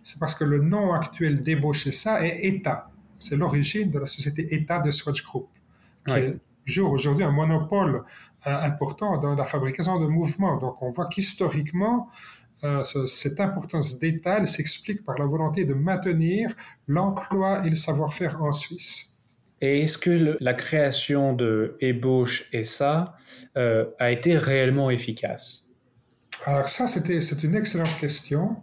C'est 0.03 0.19
parce 0.19 0.35
que 0.35 0.45
le 0.45 0.61
nom 0.61 0.95
actuel 0.95 1.43
d'ébauche 1.43 1.91
ça 1.91 2.25
est 2.27 2.47
ETA. 2.47 2.91
C'est 3.19 3.37
l'origine 3.37 3.91
de 3.91 3.99
la 3.99 4.07
société 4.07 4.55
ETA 4.55 4.81
de 4.81 4.91
Swatch 4.91 5.23
Group, 5.23 5.49
qui 6.07 6.15
est 6.15 6.81
aujourd'hui 6.81 7.25
un 7.25 7.31
monopole 7.31 8.05
euh, 8.47 8.51
important 8.51 9.19
dans 9.19 9.35
la 9.35 9.45
fabrication 9.45 9.99
de 9.99 10.07
mouvements. 10.07 10.57
Donc 10.57 10.81
on 10.83 10.91
voit 10.91 11.07
qu'historiquement, 11.07 12.11
euh, 12.65 12.83
cette 12.83 13.41
importance 13.41 13.99
d'État 13.99 14.45
s'explique 14.47 15.05
par 15.05 15.19
la 15.19 15.27
volonté 15.27 15.65
de 15.65 15.75
maintenir 15.75 16.55
l'emploi 16.89 17.67
et 17.67 17.71
le 17.71 17.77
savoir-faire 17.77 18.43
en 18.43 18.53
Suisse. 18.53 19.19
Et 19.61 19.83
est-ce 19.83 19.99
que 19.99 20.37
la 20.41 20.55
création 20.55 21.33
de 21.33 21.77
ébauche 21.81 22.49
et 22.53 22.65
ça 22.65 23.15
euh, 23.57 23.87
a 23.99 24.11
été 24.11 24.39
réellement 24.39 24.91
efficace? 24.91 25.67
Alors 26.47 26.69
ça, 26.69 26.87
c'est 26.87 27.43
une 27.43 27.55
excellente 27.55 27.97
question. 28.01 28.57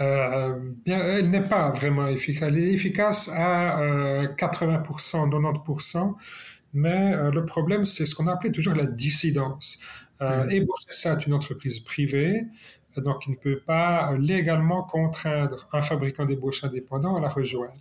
Euh, 0.00 0.56
bien, 0.84 0.98
elle 0.98 1.30
n'est 1.30 1.42
pas 1.48 1.70
vraiment 1.70 2.06
efficace. 2.06 2.48
Elle 2.48 2.62
est 2.62 2.72
efficace 2.72 3.30
à 3.34 3.80
80%, 4.36 5.28
90%, 5.28 6.14
mais 6.74 7.16
le 7.32 7.44
problème, 7.44 7.84
c'est 7.84 8.06
ce 8.06 8.14
qu'on 8.14 8.28
appelait 8.28 8.52
toujours 8.52 8.74
la 8.74 8.86
dissidence. 8.86 9.82
Euh, 10.20 10.44
mmh. 10.44 10.50
Ébauche 10.50 10.80
ça 10.90 11.12
est 11.12 11.26
une 11.26 11.34
entreprise 11.34 11.78
privée 11.78 12.42
donc 12.96 13.26
il 13.26 13.32
ne 13.32 13.36
peut 13.36 13.60
pas 13.60 14.16
légalement 14.16 14.82
contraindre 14.82 15.68
un 15.72 15.80
fabricant 15.80 16.24
d'ébauche 16.24 16.64
indépendant 16.64 17.16
à 17.16 17.20
la 17.20 17.28
rejoindre. 17.28 17.80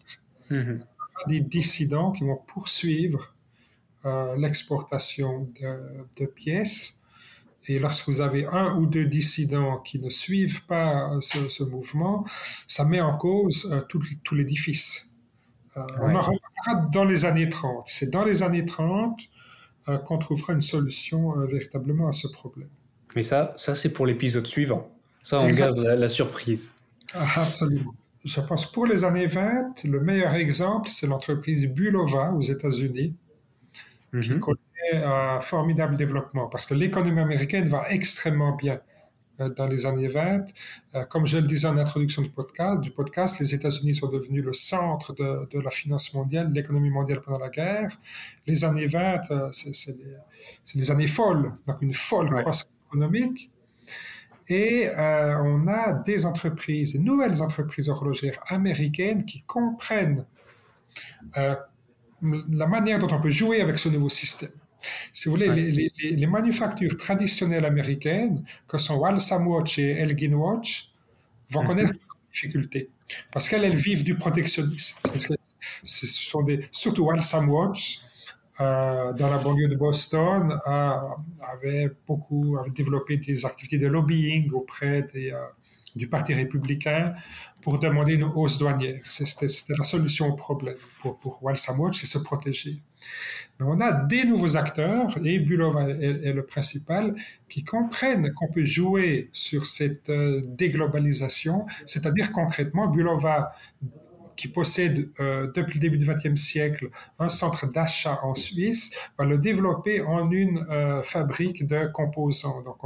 Mhm. 0.49 0.83
Il 1.27 1.33
y 1.33 1.37
a 1.37 1.39
des 1.39 1.45
dissidents 1.45 2.11
qui 2.11 2.23
vont 2.23 2.39
poursuivre 2.47 3.33
euh, 4.05 4.37
l'exportation 4.37 5.49
de, 6.19 6.25
pièces. 6.27 7.01
Et 7.67 7.79
lorsque 7.79 8.07
vous 8.07 8.21
avez 8.21 8.45
un 8.45 8.75
ou 8.77 8.85
deux 8.85 9.05
dissidents 9.05 9.79
qui 9.79 9.99
ne 9.99 10.09
suivent 10.09 10.65
pas 10.65 11.13
euh, 11.13 11.19
ce, 11.21 11.63
mouvement, 11.63 12.23
ça 12.67 12.85
met 12.85 13.01
en 13.01 13.17
cause 13.17 13.69
euh, 13.73 13.81
tout, 13.81 14.35
l'édifice. 14.35 15.11
On 15.75 16.15
en 16.15 16.21
reparlera 16.21 16.89
dans 16.91 17.03
les 17.03 17.25
années 17.25 17.49
30. 17.49 17.85
C'est 17.87 18.09
dans 18.09 18.23
les 18.23 18.41
années 18.41 18.65
30 18.65 19.19
qu'on 20.05 20.17
trouvera 20.17 20.53
une 20.53 20.61
solution 20.61 21.31
véritablement 21.45 22.07
à 22.07 22.11
ce 22.11 22.27
problème. 22.27 22.69
Mais 23.15 23.21
ça, 23.21 23.53
ça 23.57 23.75
c'est 23.75 23.89
pour 23.89 24.05
l'épisode 24.05 24.47
suivant. 24.47 24.89
Ça, 25.27 25.41
on 25.41 25.51
garde 25.51 25.79
la, 25.79 26.07
surprise. 26.07 26.73
Ah, 27.13 27.41
absolument. 27.41 27.93
Je 28.23 28.39
pense 28.39 28.71
pour 28.71 28.85
les 28.85 29.03
années 29.03 29.27
20, 29.27 29.83
le 29.83 29.99
meilleur 29.99 30.33
exemple, 30.35 30.87
c'est 30.89 31.05
l'entreprise 31.05 31.67
Bulova 31.67 32.31
aux 32.31 32.39
États-Unis, 32.39 33.13
qui 34.21 34.31
mhm. 34.31 34.39
connaît 34.39 35.03
un 35.03 35.41
formidable 35.41 35.97
développement 35.97 36.47
parce 36.47 36.65
que 36.65 36.75
l'économie 36.75 37.19
américaine 37.19 37.67
va 37.67 37.89
extrêmement 37.89 38.55
bien 38.55 38.79
euh, 39.41 39.49
dans 39.49 39.67
les 39.67 39.85
années 39.85 40.07
20. 40.07 40.45
Euh, 40.95 41.03
comme 41.03 41.27
je 41.27 41.39
le 41.39 41.47
disais 41.47 41.67
en 41.67 41.77
introduction 41.77 42.21
du 42.21 42.29
podcast, 42.29 42.79
du 42.79 42.91
podcast 42.91 43.37
les 43.41 43.53
États-Unis 43.53 43.95
sont 43.95 44.07
devenus 44.07 44.45
le 44.45 44.53
centre 44.53 45.11
de, 45.13 45.59
la 45.59 45.71
finance 45.71 46.13
mondiale, 46.13 46.51
de 46.51 46.55
l'économie 46.55 46.89
mondiale 46.89 47.19
pendant 47.19 47.39
la 47.39 47.49
guerre. 47.49 47.91
Les 48.45 48.63
années 48.63 48.87
20, 48.87 49.31
euh, 49.31 49.49
c'est 49.51 49.97
les, 50.73 50.89
années 50.89 51.07
folles, 51.07 51.51
donc 51.67 51.81
une 51.81 51.93
folle 51.93 52.29
croissance 52.29 52.69
économique. 52.87 53.51
Et 54.49 54.87
euh, 54.87 55.41
on 55.43 55.67
a 55.67 55.93
des 55.93 56.25
entreprises, 56.25 56.93
des 56.93 56.99
nouvelles 56.99 57.41
entreprises 57.41 57.89
horlogères 57.89 58.39
américaines 58.47 59.25
qui 59.25 59.41
comprennent 59.41 60.25
euh, 61.37 61.55
la 62.21 62.67
manière 62.67 62.99
dont 62.99 63.13
on 63.13 63.21
peut 63.21 63.29
jouer 63.29 63.61
avec 63.61 63.77
ce 63.77 63.89
nouveau 63.89 64.09
système. 64.09 64.51
Si 65.11 65.27
vous 65.27 65.35
voulez, 65.35 65.49
les, 65.49 65.91
les, 66.11 66.27
manufactures 66.27 66.95
traditionnelles 66.97 67.65
américaines, 67.65 68.45
que 68.67 68.77
sont 68.77 68.95
Walsam 68.95 69.47
Watch 69.47 69.79
et 69.79 69.91
Elgin 69.97 70.33
Watch, 70.33 70.91
vont 71.49 71.61
mhm. 71.63 71.67
connaître 71.67 71.93
des 71.93 71.99
difficultés 72.31 72.89
parce 73.31 73.49
qu'elles 73.49 73.75
vivent 73.75 74.03
du 74.03 74.15
protectionnisme. 74.15 74.97
Ce 75.83 76.05
sont 76.05 76.43
des, 76.43 76.67
surtout 76.71 77.05
Walsam 77.05 77.49
Watch, 77.49 78.01
euh, 78.59 79.13
dans 79.13 79.29
la 79.29 79.37
banlieue 79.37 79.67
de 79.67 79.75
Boston 79.75 80.59
euh, 80.67 80.91
avait 81.53 81.91
beaucoup 82.07 82.57
développé 82.75 83.17
des 83.17 83.45
activités 83.45 83.77
de 83.77 83.87
lobbying 83.87 84.51
auprès 84.51 85.07
euh, 85.15 85.31
du 85.95 86.07
Parti 86.07 86.33
républicain 86.33 87.13
pour 87.61 87.77
demander 87.77 88.15
une 88.15 88.23
hausse 88.23 88.57
douanière. 88.57 89.01
C'était 89.09 89.73
la 89.77 89.83
solution 89.83 90.29
au 90.29 90.33
problème 90.33 90.77
pour, 91.01 91.19
pour 91.19 91.43
Walsam 91.43 91.93
c'est 91.93 92.07
se 92.07 92.17
protéger. 92.17 92.77
Mais 93.59 93.65
on 93.67 93.79
a 93.79 93.91
des 93.91 94.25
nouveaux 94.25 94.57
acteurs, 94.57 95.15
et 95.23 95.37
Bulova 95.39 95.89
est, 95.89 96.33
le 96.33 96.43
principal, 96.43 97.15
qui 97.47 97.63
comprennent 97.63 98.33
qu'on 98.33 98.47
peut 98.47 98.63
jouer 98.63 99.29
sur 99.33 99.65
cette 99.67 100.11
déglobalisation, 100.11 101.65
c'est-à-dire 101.85 102.31
concrètement, 102.31 102.87
Bulova 102.87 103.49
qui 104.37 104.47
possède 104.47 105.09
euh, 105.19 105.51
depuis 105.53 105.79
le 105.79 105.81
début 105.81 105.97
du 105.97 106.05
XXe 106.05 106.39
siècle 106.39 106.89
un 107.19 107.27
centre 107.27 107.65
d'achat 107.67 108.19
en 108.23 108.35
Suisse, 108.35 108.95
va 109.17 109.25
le 109.25 109.37
développer 109.37 110.01
en 110.01 110.31
une 110.31 110.59
euh, 110.69 111.01
fabrique 111.01 111.67
de 111.67 111.87
composants. 111.87 112.61
Donc, 112.61 112.77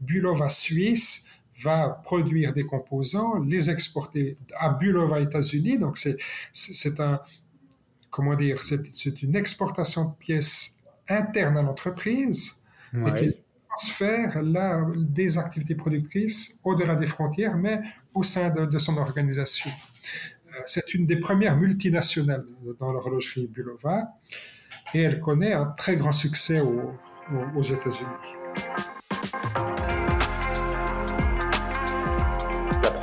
Bulova 0.00 0.48
Suisse 0.48 1.30
va 1.62 2.02
produire 2.04 2.52
des 2.52 2.66
composants, 2.66 3.38
les 3.38 3.70
exporter 3.70 4.36
à 4.58 4.70
Bulova 4.70 5.20
États-Unis. 5.20 5.78
Donc, 5.78 5.96
c'est 5.96 7.00
un, 7.00 7.20
comment 8.10 8.34
dire, 8.34 8.62
c'est 8.62 9.22
une 9.22 9.36
exportation 9.36 10.06
de 10.06 10.14
pièces 10.16 10.82
internes 11.08 11.56
à 11.56 11.62
l'entreprise 11.62 12.62
et 12.92 13.14
qui 13.18 13.36
transfère 13.68 14.42
là, 14.42 14.84
des 14.96 15.38
activités 15.38 15.74
productrices 15.74 16.60
au-delà 16.64 16.96
des 16.96 17.06
frontières, 17.06 17.56
mais 17.56 17.80
au 18.12 18.22
sein 18.22 18.50
de, 18.50 18.66
de 18.66 18.78
son 18.78 18.96
organisation 18.96 19.70
c'est 20.64 20.94
une 20.94 21.06
des 21.06 21.16
premières 21.16 21.56
multinationales 21.56 22.46
dans 22.80 22.92
l'horlogerie 22.92 23.46
Bulova 23.46 24.08
et 24.94 25.02
elle 25.02 25.20
connaît 25.20 25.52
un 25.52 25.66
très 25.66 25.96
grand 25.96 26.12
succès 26.12 26.60
aux, 26.60 26.92
aux 27.54 27.62
États-Unis. 27.62 28.06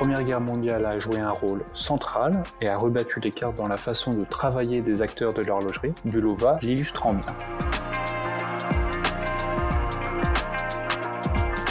Première 0.03 0.23
Guerre 0.23 0.41
mondiale 0.41 0.85
a 0.85 0.99
joué 0.99 1.19
un 1.19 1.31
rôle 1.31 1.63
central 1.73 2.43
et 2.59 2.67
a 2.67 2.75
rebattu 2.75 3.21
les 3.21 3.31
cartes 3.31 3.55
dans 3.55 3.69
la 3.69 3.77
façon 3.77 4.11
de 4.11 4.25
travailler 4.25 4.81
des 4.81 5.01
acteurs 5.01 5.33
de 5.33 5.41
l'horlogerie. 5.41 5.93
Bulova 6.03 6.59
l'illustrant 6.61 7.13
bien. 7.13 7.33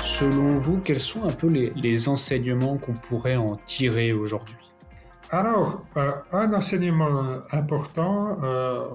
Selon 0.03 0.55
vous, 0.55 0.79
quels 0.79 1.01
sont 1.01 1.25
un 1.25 1.33
peu 1.33 1.49
les, 1.49 2.09
enseignements 2.09 2.79
qu'on 2.79 2.95
pourrait 2.95 3.37
en 3.37 3.57
tirer 3.67 4.15
aujourd'hui? 4.15 4.72
Alors, 5.33 5.85
euh, 5.97 6.13
un 6.33 6.53
enseignement 6.53 7.43
important, 7.51 8.39
euh, 8.45 8.91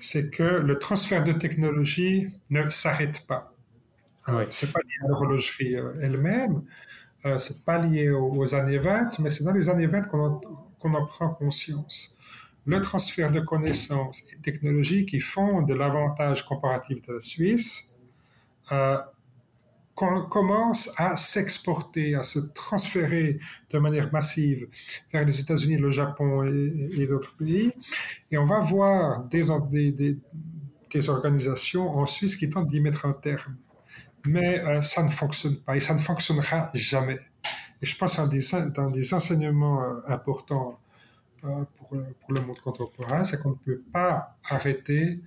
c'est 0.00 0.30
que 0.30 0.42
le 0.42 0.78
transfert 0.78 1.22
de 1.22 1.32
technologie 1.32 2.28
ne 2.50 2.68
s'arrête 2.70 3.26
pas. 3.26 3.52
Euh, 4.28 4.46
Ce 4.50 4.66
n'est 4.66 4.72
pas 4.72 4.80
lié 4.80 4.94
à 5.04 5.08
l'horlogerie 5.08 5.76
elle-même, 6.02 6.64
euh, 7.26 7.38
c'est 7.38 7.64
pas 7.64 7.78
lié 7.78 8.10
aux, 8.10 8.54
années 8.54 8.78
20, 8.78 9.18
mais 9.18 9.30
c'est 9.30 9.44
dans 9.44 9.52
les 9.52 9.68
années 9.68 9.86
20 9.86 10.02
qu'on 10.02 10.94
en, 10.94 11.06
prend 11.06 11.30
conscience. 11.30 12.16
Le 12.64 12.80
transfert 12.80 13.30
de 13.30 13.40
connaissances 13.40 14.22
et 14.32 14.36
de 14.36 14.42
technologies 14.42 15.04
qui 15.04 15.20
font 15.20 15.62
de 15.62 15.74
l'avantage 15.74 16.46
comparatif 16.46 17.02
de 17.02 17.14
la 17.14 17.20
Suisse 17.20 17.92
euh, 18.72 18.98
commence 20.28 20.92
à 20.96 21.16
s'exporter, 21.16 22.14
à 22.14 22.22
se 22.22 22.38
transférer 22.38 23.38
de 23.70 23.78
manière 23.78 24.12
massive 24.12 24.68
vers 25.12 25.24
les 25.24 25.40
États-Unis, 25.40 25.76
le 25.76 25.90
Japon 25.90 26.44
et, 26.44 27.06
d'autres 27.06 27.34
pays. 27.36 27.72
Et 28.30 28.38
on 28.38 28.44
va 28.44 28.60
voir 28.60 29.24
des, 29.24 29.50
organisations 31.08 31.90
en 31.90 32.06
Suisse 32.06 32.36
qui 32.36 32.48
tentent 32.48 32.68
d'y 32.68 32.80
mettre 32.80 33.06
un 33.06 33.12
terme 33.12 33.56
mais 34.26 34.60
euh, 34.60 34.82
ça 34.82 35.02
ne 35.02 35.08
fonctionne 35.08 35.56
pas 35.56 35.76
et 35.76 35.80
ça 35.80 35.94
ne 35.94 35.98
fonctionnera 35.98 36.70
jamais. 36.74 37.18
Et 37.80 37.86
je 37.86 37.96
pense 37.96 38.16
que 38.16 38.28
des, 38.28 38.92
des 38.92 39.14
enseignements 39.14 39.82
euh, 39.82 40.00
importants 40.08 40.78
euh, 41.44 41.64
pour, 41.76 42.34
le 42.34 42.40
monde 42.40 42.60
contemporain, 42.60 43.24
c'est 43.24 43.40
qu'on 43.40 43.50
ne 43.50 43.54
peut 43.54 43.82
pas 43.92 44.36
arrêter 44.48 45.20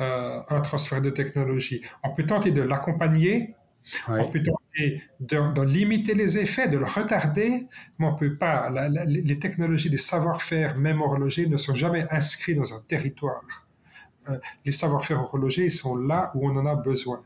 un 0.00 0.60
transfert 0.60 1.00
de 1.00 1.10
technologie. 1.10 1.80
On 2.02 2.10
peut 2.10 2.26
tenter 2.26 2.50
de 2.50 2.60
l'accompagner, 2.60 3.54
on 4.08 4.30
peut 4.30 4.42
tenter 4.42 5.02
de, 5.20 5.62
limiter 5.62 6.14
les 6.14 6.38
effets, 6.38 6.68
de 6.68 6.78
le 6.78 6.84
retarder, 6.84 7.66
mais 7.98 8.06
on 8.06 8.12
ne 8.12 8.16
peut 8.18 8.36
pas. 8.36 8.70
les 9.06 9.38
technologies, 9.38 9.88
les 9.88 9.98
savoir-faire, 9.98 10.76
même 10.76 11.00
horlogers, 11.00 11.46
ne 11.46 11.56
sont 11.56 11.74
jamais 11.74 12.06
inscrits 12.10 12.54
dans 12.54 12.72
un 12.72 12.80
territoire. 12.88 13.42
les 14.64 14.72
savoir-faire 14.72 15.20
horlogers, 15.20 15.66
ils 15.66 15.70
sont 15.70 15.96
là 15.96 16.32
où 16.34 16.48
on 16.48 16.56
en 16.56 16.66
a 16.66 16.74
besoin 16.74 17.20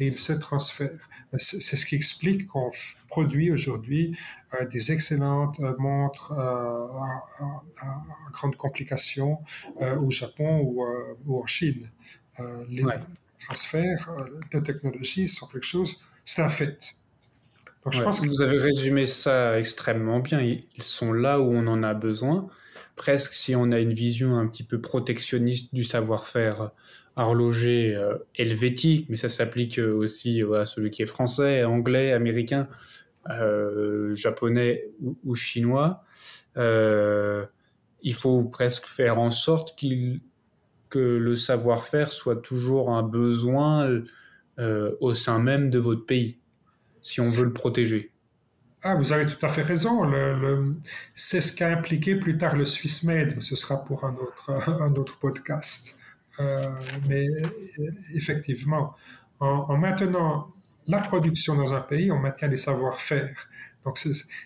et 0.00 0.06
il 0.06 0.18
se 0.18 0.32
transfère. 0.32 1.08
C'est 1.36 1.76
ce 1.76 1.86
qui 1.86 1.94
explique 1.94 2.46
qu'on 2.48 2.70
produit 3.08 3.52
aujourd'hui 3.52 4.18
euh, 4.54 4.66
des 4.66 4.90
excellentes 4.90 5.60
euh, 5.60 5.76
montres 5.78 6.32
euh, 6.32 6.86
à, 7.80 8.02
grande 8.32 8.56
complication 8.56 9.38
au 10.00 10.10
Japon 10.10 10.60
ou, 10.60 11.40
en 11.40 11.46
Chine. 11.46 11.90
les 12.68 12.84
transferts 13.40 14.10
de 14.52 14.60
technologie 14.60 15.28
sont 15.28 15.46
quelque 15.46 15.66
chose, 15.66 16.00
c'est 16.24 16.42
un 16.42 16.48
fait. 16.48 16.94
Donc, 17.84 17.94
je 17.94 18.02
pense 18.02 18.20
que 18.20 18.26
vous 18.26 18.42
avez 18.42 18.58
résumé 18.58 19.06
ça 19.06 19.58
extrêmement 19.58 20.20
bien. 20.20 20.40
Ils 20.40 20.82
sont 20.82 21.12
là 21.12 21.40
où 21.40 21.50
on 21.50 21.66
en 21.66 21.82
a 21.82 21.94
besoin. 21.94 22.48
Presque 22.96 23.32
si 23.32 23.56
on 23.56 23.72
a 23.72 23.78
une 23.78 23.94
vision 23.94 24.38
un 24.38 24.46
petit 24.46 24.64
peu 24.64 24.80
protectionniste 24.80 25.74
du 25.74 25.84
savoir-faire 25.84 26.72
horloger 27.16 27.94
euh, 27.94 28.18
helvétique, 28.36 29.08
mais 29.08 29.16
ça 29.16 29.28
s'applique 29.28 29.78
euh, 29.78 29.94
aussi 29.94 30.42
à 30.54 30.66
celui 30.66 30.90
qui 30.90 31.02
est 31.02 31.06
français, 31.06 31.64
anglais, 31.64 32.12
américain, 32.12 32.68
euh, 33.28 34.14
japonais 34.14 34.88
ou, 35.24 35.34
chinois. 35.34 36.04
il 36.56 38.14
faut 38.14 38.44
presque 38.44 38.86
faire 38.86 39.18
en 39.18 39.30
sorte 39.30 39.76
que 40.90 40.98
le 40.98 41.36
savoir-faire 41.36 42.12
soit 42.12 42.36
toujours 42.36 42.90
un 42.90 43.02
besoin 43.02 44.02
au 45.00 45.14
sein 45.14 45.38
même 45.38 45.70
de 45.70 45.78
votre 45.78 46.04
pays, 46.04 46.38
si 47.00 47.20
on 47.20 47.30
veut 47.30 47.44
le 47.44 47.52
protéger. 47.52 48.12
Ah, 48.82 48.94
vous 48.94 49.12
avez 49.12 49.26
tout 49.26 49.44
à 49.44 49.48
fait 49.50 49.62
raison. 49.62 50.10
C'est 51.14 51.40
ce 51.42 51.54
qu'a 51.54 51.68
impliqué 51.68 52.16
plus 52.16 52.38
tard 52.38 52.56
le 52.56 52.64
SwissMed, 52.64 53.34
mais 53.36 53.42
ce 53.42 53.54
sera 53.54 53.84
pour 53.84 54.04
un 54.04 54.14
autre, 54.14 54.50
un 54.82 54.94
autre 54.94 55.18
podcast. 55.18 55.98
Euh, 56.38 56.70
mais 57.06 57.28
euh, 57.28 57.90
effectivement, 58.14 58.96
en, 59.40 59.76
maintenant 59.76 60.52
la 60.86 60.98
production 60.98 61.54
dans 61.54 61.74
un 61.74 61.80
pays, 61.82 62.10
on 62.10 62.18
maintient 62.18 62.48
les 62.48 62.56
savoir-faire. 62.56 63.48
Donc 63.84 63.98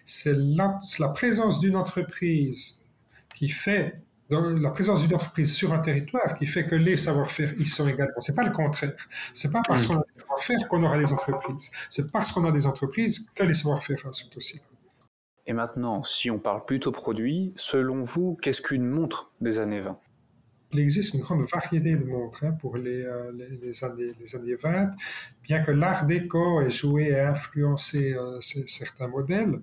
c'est 0.05 0.37
la, 0.37 1.09
présence 1.15 1.61
d'une 1.61 1.77
entreprise 1.77 2.85
qui 3.35 3.49
fait 3.49 4.01
la 4.31 4.71
présence 4.71 5.03
d'une 5.03 5.15
entreprise 5.15 5.53
sur 5.53 5.73
un 5.73 5.79
territoire 5.79 6.35
qui 6.35 6.47
fait 6.47 6.67
que 6.67 6.75
les 6.75 6.97
savoir-faire 6.97 7.53
y 7.59 7.67
sont 7.67 7.87
également. 7.87 8.21
C'est 8.21 8.35
pas 8.35 8.45
le 8.45 8.53
contraire. 8.53 8.95
C'est 9.33 9.53
pas 9.53 9.63
parce 9.67 9.87
qu'on 9.87 9.97
a 9.97 10.05
des 10.05 10.21
savoir-faire 10.21 10.69
qu'on 10.69 10.83
aura 10.83 10.99
des 10.99 11.13
entreprises. 11.13 11.71
C'est 11.91 12.11
parce 12.11 12.33
qu'on 12.33 12.45
a 12.45 12.53
des 12.53 12.67
entreprises 12.67 13.29
que 13.35 13.45
les 13.45 13.55
savoir-faire 13.55 13.99
sont 14.13 14.37
aussi. 14.37 14.61
Et 15.47 15.53
maintenant, 15.53 16.03
si 16.03 16.31
on 16.31 16.39
parle 16.39 16.65
plutôt 16.65 16.91
produit, 16.91 17.53
selon 17.57 18.01
vous, 18.01 18.39
qu'est-ce 18.41 18.63
qu'une 18.63 18.87
montre 18.87 19.31
des 19.41 19.59
années 19.59 19.81
20 19.81 19.99
il 20.75 20.81
existe 20.81 21.15
une 21.15 21.21
grande 21.21 21.47
variété 21.49 21.95
de 21.95 22.05
montres 22.05 22.43
hein, 22.43 22.51
pour 22.61 22.77
les, 22.77 23.05
euh, 23.05 23.31
les, 23.33 23.85
années, 23.85 24.13
les, 24.19 24.35
années, 24.35 24.57
20, 24.57 24.91
bien 25.45 25.63
que 25.63 25.71
l'art 25.71 26.05
déco 26.05 26.61
ait 26.63 26.71
joué 26.71 27.11
et 27.11 27.21
influencé 27.21 28.13
euh, 28.15 28.41
certains 28.41 29.07
modèles, 29.07 29.61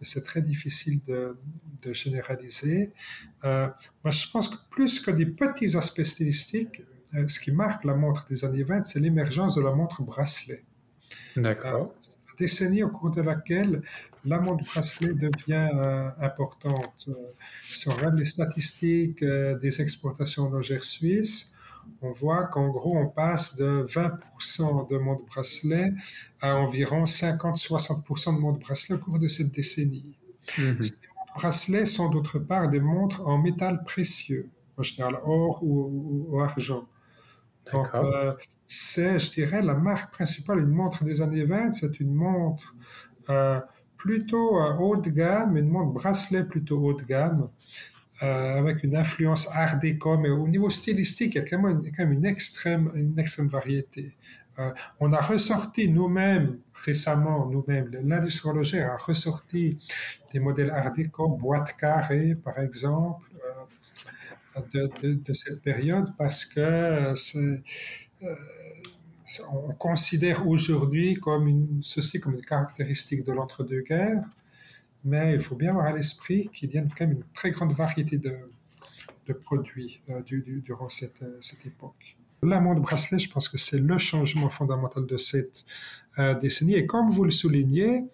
mais 0.00 0.06
c'est 0.06 0.24
très 0.24 0.42
difficile 0.42 1.00
de, 1.06 1.36
de 1.82 1.92
généraliser. 1.92 2.92
Euh, 3.44 3.68
moi, 4.04 4.10
je 4.10 4.30
pense 4.30 4.48
que 4.48 4.56
plus 4.70 5.00
que 5.00 5.10
des 5.10 5.26
petits 5.26 5.76
aspects 5.76 6.04
stylistiques, 6.04 6.82
ce 7.26 7.40
qui 7.40 7.52
marque 7.52 7.84
la 7.84 7.94
montre 7.94 8.26
des 8.28 8.44
années 8.44 8.62
20, 8.62 8.84
c'est 8.84 9.00
l'émergence 9.00 9.54
de 9.54 9.62
la 9.62 9.72
montre 9.72 10.02
bracelet. 10.02 10.62
D'accord. 11.36 11.94
décennie 12.38 12.82
au 12.82 12.90
cours 12.90 13.10
de 13.10 13.22
laquelle 13.22 13.82
la 14.26 14.38
montre 14.40 14.64
bracelet 14.64 15.14
devient 15.14 15.70
euh, 15.74 16.10
importante. 16.18 17.08
Si 17.62 17.88
on 17.88 17.92
regarde 17.92 18.18
les 18.18 18.24
statistiques 18.24 19.22
euh, 19.22 19.58
des 19.58 19.80
exportations 19.80 20.50
logères 20.50 20.84
suisses, 20.84 21.55
on 22.02 22.12
voit 22.12 22.44
qu'en 22.44 22.68
gros, 22.68 22.96
on 22.96 23.06
passe 23.06 23.56
de 23.56 23.86
20% 23.88 24.88
de 24.88 24.98
montres 24.98 25.24
bracelet 25.26 25.92
à 26.40 26.56
environ 26.56 27.04
50-60% 27.04 28.36
de 28.36 28.40
montres 28.40 28.60
bracelet 28.60 28.96
au 28.96 28.98
cours 28.98 29.18
de 29.18 29.28
cette 29.28 29.52
décennie. 29.52 30.16
Mhm. 30.58 30.82
Ces 30.82 30.94
montres 31.16 31.34
bracelets 31.34 31.86
sont 31.86 32.10
d'autre 32.10 32.38
part 32.38 32.68
des 32.68 32.80
montres 32.80 33.26
en 33.26 33.38
métal 33.38 33.82
précieux, 33.84 34.50
en 34.76 34.82
général 34.82 35.18
or 35.24 35.60
ou, 35.62 36.40
argent. 36.40 36.86
Donc, 37.72 37.88
euh, 37.94 38.34
c'est, 38.66 39.18
je 39.18 39.30
dirais, 39.32 39.62
la 39.62 39.74
marque 39.74 40.12
principale 40.12 40.64
d'une 40.64 40.74
montre 40.74 41.04
des 41.04 41.20
années 41.20 41.44
20, 41.44 41.72
c'est 41.72 41.98
une 42.00 42.14
montre 42.14 42.74
plutôt 43.96 44.60
haut 44.78 44.96
de 44.96 45.10
gamme, 45.10 45.56
une 45.56 45.68
montre 45.68 45.92
bracelet 45.92 46.44
plutôt 46.44 46.78
haut 46.78 46.94
de 46.94 47.02
gamme, 47.02 47.48
euh, 48.22 48.58
avec 48.58 48.82
une 48.82 48.96
influence 48.96 49.46
art 49.52 49.78
déco, 49.78 50.16
mais 50.16 50.30
au 50.30 50.48
niveau 50.48 50.70
stylistique, 50.70 51.34
il 51.34 51.38
y 51.38 51.40
a 51.42 51.44
quand 51.44 51.60
même, 51.60 51.82
une, 52.12 52.24
extrême, 52.24 52.90
variété. 53.48 54.16
Euh, 54.58 54.72
on 55.00 55.12
a 55.12 55.20
ressorti 55.20 55.90
nous-mêmes, 55.90 56.58
récemment, 56.72 57.44
nous-mêmes, 57.44 57.90
l'industrie 58.04 58.48
horlogère 58.48 58.90
a 58.90 58.96
ressorti 58.96 59.78
des 60.32 60.38
modèles 60.38 60.70
art 60.70 60.92
déco, 60.94 61.28
boîte 61.36 61.76
carrée, 61.76 62.34
par 62.34 62.58
exemple, 62.58 63.26
euh, 64.74 64.88
de, 65.04 65.34
cette 65.34 65.60
période, 65.62 66.14
parce 66.16 66.46
que 66.46 67.12
on 69.52 69.72
considère 69.74 70.46
aujourd'hui 70.46 71.16
comme 71.16 71.80
ceci 71.82 72.18
comme 72.18 72.34
une 72.36 72.44
caractéristique 72.44 73.24
de 73.24 73.32
l'entre-deux-guerres, 73.32 74.22
mais 75.06 75.34
il 75.34 75.40
faut 75.40 75.54
bien 75.54 75.70
avoir 75.70 75.86
à 75.86 75.92
l'esprit 75.92 76.50
qu'il 76.52 76.74
y 76.74 76.78
a 76.78 76.82
quand 76.82 77.06
même 77.06 77.12
une 77.12 77.24
très 77.32 77.52
grande 77.52 77.72
variété 77.72 78.18
de, 78.18 78.36
produits 79.42 80.00
euh, 80.10 80.20
durant 80.22 80.88
cette, 80.88 81.22
euh, 81.22 81.36
cette, 81.40 81.66
époque. 81.66 82.16
La 82.42 82.60
montre 82.60 82.80
bracelet, 82.80 83.18
je 83.18 83.28
pense 83.28 83.48
que 83.48 83.58
c'est 83.58 83.78
le 83.78 83.98
changement 83.98 84.50
fondamental 84.50 85.04
de 85.04 85.16
cette 85.16 85.64
euh, 86.18 86.34
décennie. 86.38 86.74
Et 86.74 86.86
comme 86.86 87.10
vous 87.10 87.24
le 87.24 87.32
soulignez, 87.32 88.04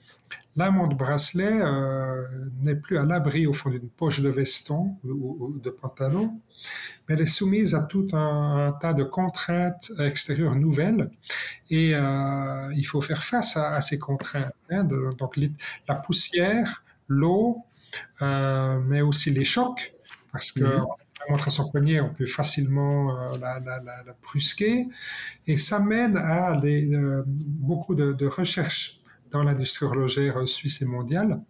la 0.57 0.71
montre 0.71 0.97
bracelet 0.97 1.61
n'est 2.61 2.75
plus 2.75 2.99
à 2.99 3.05
l'abri 3.05 3.47
au 3.47 3.53
fond 3.53 3.71
d'une 3.71 3.89
poche 3.89 4.21
de 4.21 4.29
veston 4.29 4.97
ou 5.05 5.59
de 5.63 5.71
pantalon, 5.71 6.39
mais 7.09 7.15
elle 7.15 7.23
est 7.23 7.27
soumise 7.27 7.75
à 7.75 7.83
tout 7.83 8.09
un, 8.13 8.77
tas 8.81 8.93
de 8.93 9.05
contraintes 9.05 9.93
extérieures 9.99 10.55
nouvelles 10.55 11.11
et 11.71 11.93
euh, 11.95 12.73
il 12.75 12.85
faut 12.85 13.01
faire 13.01 13.23
face 13.23 13.57
à, 13.57 13.81
ces 13.81 13.99
contraintes. 13.99 14.53
Hein, 14.71 14.85
donc 14.85 15.39
la 15.89 15.95
poussière, 15.95 16.85
l'eau, 17.09 17.65
euh, 18.21 18.79
mais 18.87 19.01
aussi 19.01 19.31
les 19.31 19.45
chocs, 19.45 19.93
parce 20.33 20.53
que 20.53 20.65
mhm. 20.65 20.87
montre 21.29 21.49
à 21.49 21.51
son 21.51 21.71
poignet, 21.71 22.01
on 22.01 22.13
peut 22.13 22.27
facilement 22.27 23.19
euh, 23.19 23.39
la, 23.41 24.05
brusquer, 24.23 24.87
et 25.47 25.59
ça 25.59 25.79
mène 25.79 26.17
à 26.17 26.61
beaucoup 27.37 27.95
de, 27.95 28.13
de 28.13 28.27
recherches 28.27 29.02
dans 29.33 29.43
l'industrie 29.43 29.87
horlogère 29.87 30.49
suisse 30.49 30.83
et 30.83 30.85
mondiale. 30.85 31.41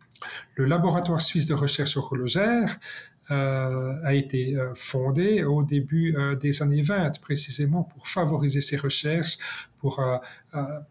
Le 0.54 0.64
laboratoire 0.64 1.20
suisse 1.20 1.46
de 1.46 1.54
recherche 1.54 1.96
horlogère 1.96 2.78
euh, 3.30 3.94
a 4.04 4.14
été 4.14 4.56
euh, 4.56 4.74
fondé 4.74 5.44
au 5.44 5.62
début 5.62 6.14
euh, 6.16 6.34
des 6.34 6.60
années 6.60 6.82
20, 6.82 7.20
précisément 7.20 7.84
pour 7.84 8.08
favoriser 8.08 8.60
ces 8.60 8.76
recherches, 8.76 9.38
pour 9.78 10.00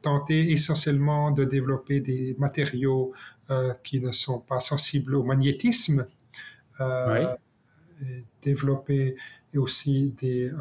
tenter 0.01 0.51
essentiellement 0.51 1.31
de 1.31 1.45
développer 1.45 2.01
des 2.01 2.35
matériaux 2.39 3.13
qui 3.83 4.01
ne 4.01 4.11
sont 4.11 4.39
pas 4.39 4.59
sensibles 4.59 5.15
au 5.15 5.23
magnétisme, 5.23 6.07
et 6.81 8.25
développer 8.41 9.15
aussi 9.55 10.13
des, 10.19 10.51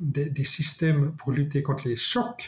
des, 0.00 0.44
systèmes 0.44 1.12
pour 1.12 1.32
lutter 1.32 1.62
contre 1.62 1.88
les 1.88 1.96
chocs 1.96 2.46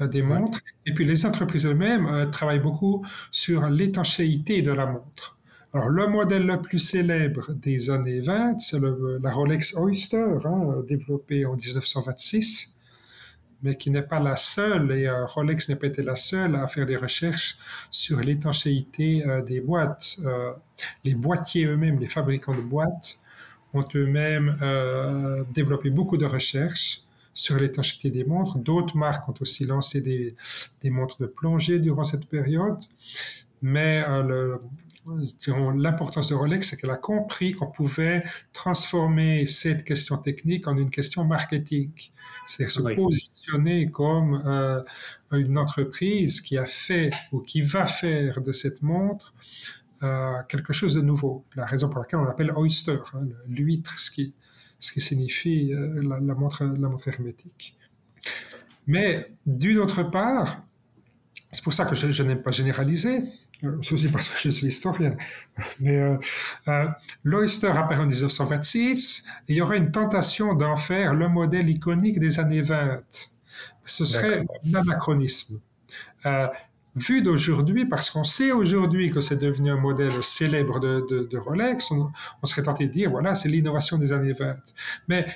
des 0.00 0.22
montres. 0.22 0.60
Et 0.86 0.92
puis 0.94 1.04
les 1.04 1.26
entreprises 1.26 1.66
elles-mêmes 1.66 2.30
travaillent 2.32 2.60
beaucoup 2.60 3.04
sur 3.30 3.68
l'étanchéité 3.68 4.62
de 4.62 4.72
la 4.72 4.86
montre. 4.86 5.36
Alors, 5.74 5.88
le 5.88 6.06
modèle 6.06 6.44
le 6.44 6.60
plus 6.60 6.78
célèbre 6.78 7.54
des 7.54 7.88
années 7.88 8.20
20, 8.20 8.58
c'est 8.58 8.78
la 9.22 9.30
Rolex 9.30 9.74
Oyster, 9.74 10.36
hein, 10.44 10.82
développée 10.86 11.46
en 11.46 11.56
1926, 11.56 12.78
mais 13.62 13.76
qui 13.76 13.90
n'est 13.90 14.02
pas 14.02 14.20
la 14.20 14.36
seule, 14.36 14.92
et 14.92 15.06
euh, 15.06 15.24
Rolex 15.24 15.70
n'a 15.70 15.76
pas 15.76 15.86
été 15.86 16.02
la 16.02 16.16
seule 16.16 16.56
à 16.56 16.68
faire 16.68 16.84
des 16.84 16.96
recherches 16.96 17.56
sur 17.90 18.20
l'étanchéité 18.20 19.24
euh, 19.26 19.40
des 19.40 19.60
boîtes. 19.60 20.16
Euh, 20.26 20.52
les 21.04 21.14
boîtiers 21.14 21.64
eux-mêmes, 21.64 21.98
les 21.98 22.06
fabricants 22.06 22.54
de 22.54 22.60
boîtes, 22.60 23.18
ont 23.72 23.86
eux-mêmes 23.94 24.58
développé 25.54 25.88
beaucoup 25.88 26.18
de 26.18 26.26
recherches 26.26 27.04
sur 27.34 27.56
l'étanchéité 27.58 28.10
des 28.10 28.24
montres. 28.24 28.58
D'autres 28.58 28.96
marques 28.96 29.28
ont 29.28 29.34
aussi 29.40 29.64
lancé 29.64 30.00
des, 30.00 30.34
des 30.80 30.90
montres 30.90 31.20
de 31.20 31.26
plongée 31.26 31.78
durant 31.78 32.04
cette 32.04 32.26
période. 32.26 32.78
Mais 33.62 34.04
le, 34.22 34.60
l'importance 35.76 36.28
de 36.28 36.34
Rolex, 36.34 36.70
c'est 36.70 36.76
qu'elle 36.76 36.90
a 36.90 36.96
compris 36.96 37.52
qu'on 37.52 37.66
pouvait 37.66 38.22
transformer 38.52 39.46
cette 39.46 39.84
question 39.84 40.16
technique 40.16 40.66
en 40.68 40.76
une 40.76 40.90
question 40.90 41.24
marketing. 41.24 41.90
C'est-à-dire 42.46 42.72
se 42.72 42.94
positionner 42.94 43.90
comme 43.90 44.42
euh, 44.46 44.82
une 45.32 45.58
entreprise 45.58 46.40
qui 46.40 46.58
a 46.58 46.66
fait 46.66 47.10
ou 47.30 47.40
qui 47.40 47.62
va 47.62 47.86
faire 47.86 48.40
de 48.40 48.52
cette 48.52 48.82
montre 48.82 49.32
euh, 50.02 50.42
quelque 50.48 50.72
chose 50.72 50.94
de 50.94 51.00
nouveau. 51.00 51.44
La 51.54 51.66
raison 51.66 51.88
pour 51.88 52.00
laquelle 52.00 52.18
on 52.20 52.24
l'appelle 52.24 52.52
oyster, 52.56 52.98
hein, 53.14 53.28
l'huître, 53.48 53.94
qui, 54.12 54.34
ce 54.82 54.92
qui 54.92 55.00
signifie 55.00 55.72
euh, 55.72 56.02
la, 56.02 56.34
montre, 56.34 56.64
la 56.64 56.88
montre 56.88 57.08
hermétique. 57.08 57.76
Mais 58.86 59.30
d'une 59.46 59.78
autre 59.78 60.02
part, 60.02 60.62
c'est 61.52 61.62
pour 61.62 61.72
ça 61.72 61.84
que 61.84 61.94
je, 61.94 62.10
je 62.10 62.22
n'aime 62.22 62.42
pas 62.42 62.50
généraliser, 62.50 63.24
c'est 63.82 63.92
aussi 63.92 64.08
parce 64.08 64.28
que 64.28 64.38
je 64.40 64.50
suis 64.50 64.66
historien. 64.66 65.16
Mais 65.78 65.96
euh, 65.96 66.16
euh, 66.66 66.88
l'Oyster 67.22 67.68
apparaît 67.68 68.02
en 68.02 68.06
1926 68.06 69.24
et 69.48 69.52
il 69.52 69.56
y 69.56 69.62
aurait 69.62 69.78
une 69.78 69.92
tentation 69.92 70.54
d'en 70.54 70.76
faire 70.76 71.14
le 71.14 71.28
modèle 71.28 71.70
iconique 71.70 72.18
des 72.18 72.40
années 72.40 72.62
20. 72.62 73.02
Ce 73.84 74.04
serait 74.04 74.44
un 74.66 74.74
anachronisme. 74.74 75.60
Euh, 76.26 76.48
vu 76.94 77.22
d'aujourd'hui, 77.22 77.86
parce 77.86 78.10
qu'on 78.10 78.24
sait 78.24 78.52
aujourd'hui 78.52 79.10
que 79.10 79.20
c'est 79.20 79.38
devenu 79.38 79.70
un 79.70 79.76
modèle 79.76 80.12
célèbre 80.22 80.80
de, 80.80 81.36
Rolex, 81.36 81.90
on, 81.90 82.10
on, 82.42 82.46
serait 82.46 82.62
tenté 82.62 82.86
de 82.86 82.92
dire, 82.92 83.10
voilà, 83.10 83.34
c'est 83.34 83.48
l'innovation 83.48 83.98
des 83.98 84.12
années 84.12 84.32
20. 84.32 84.56
Mais 85.08 85.26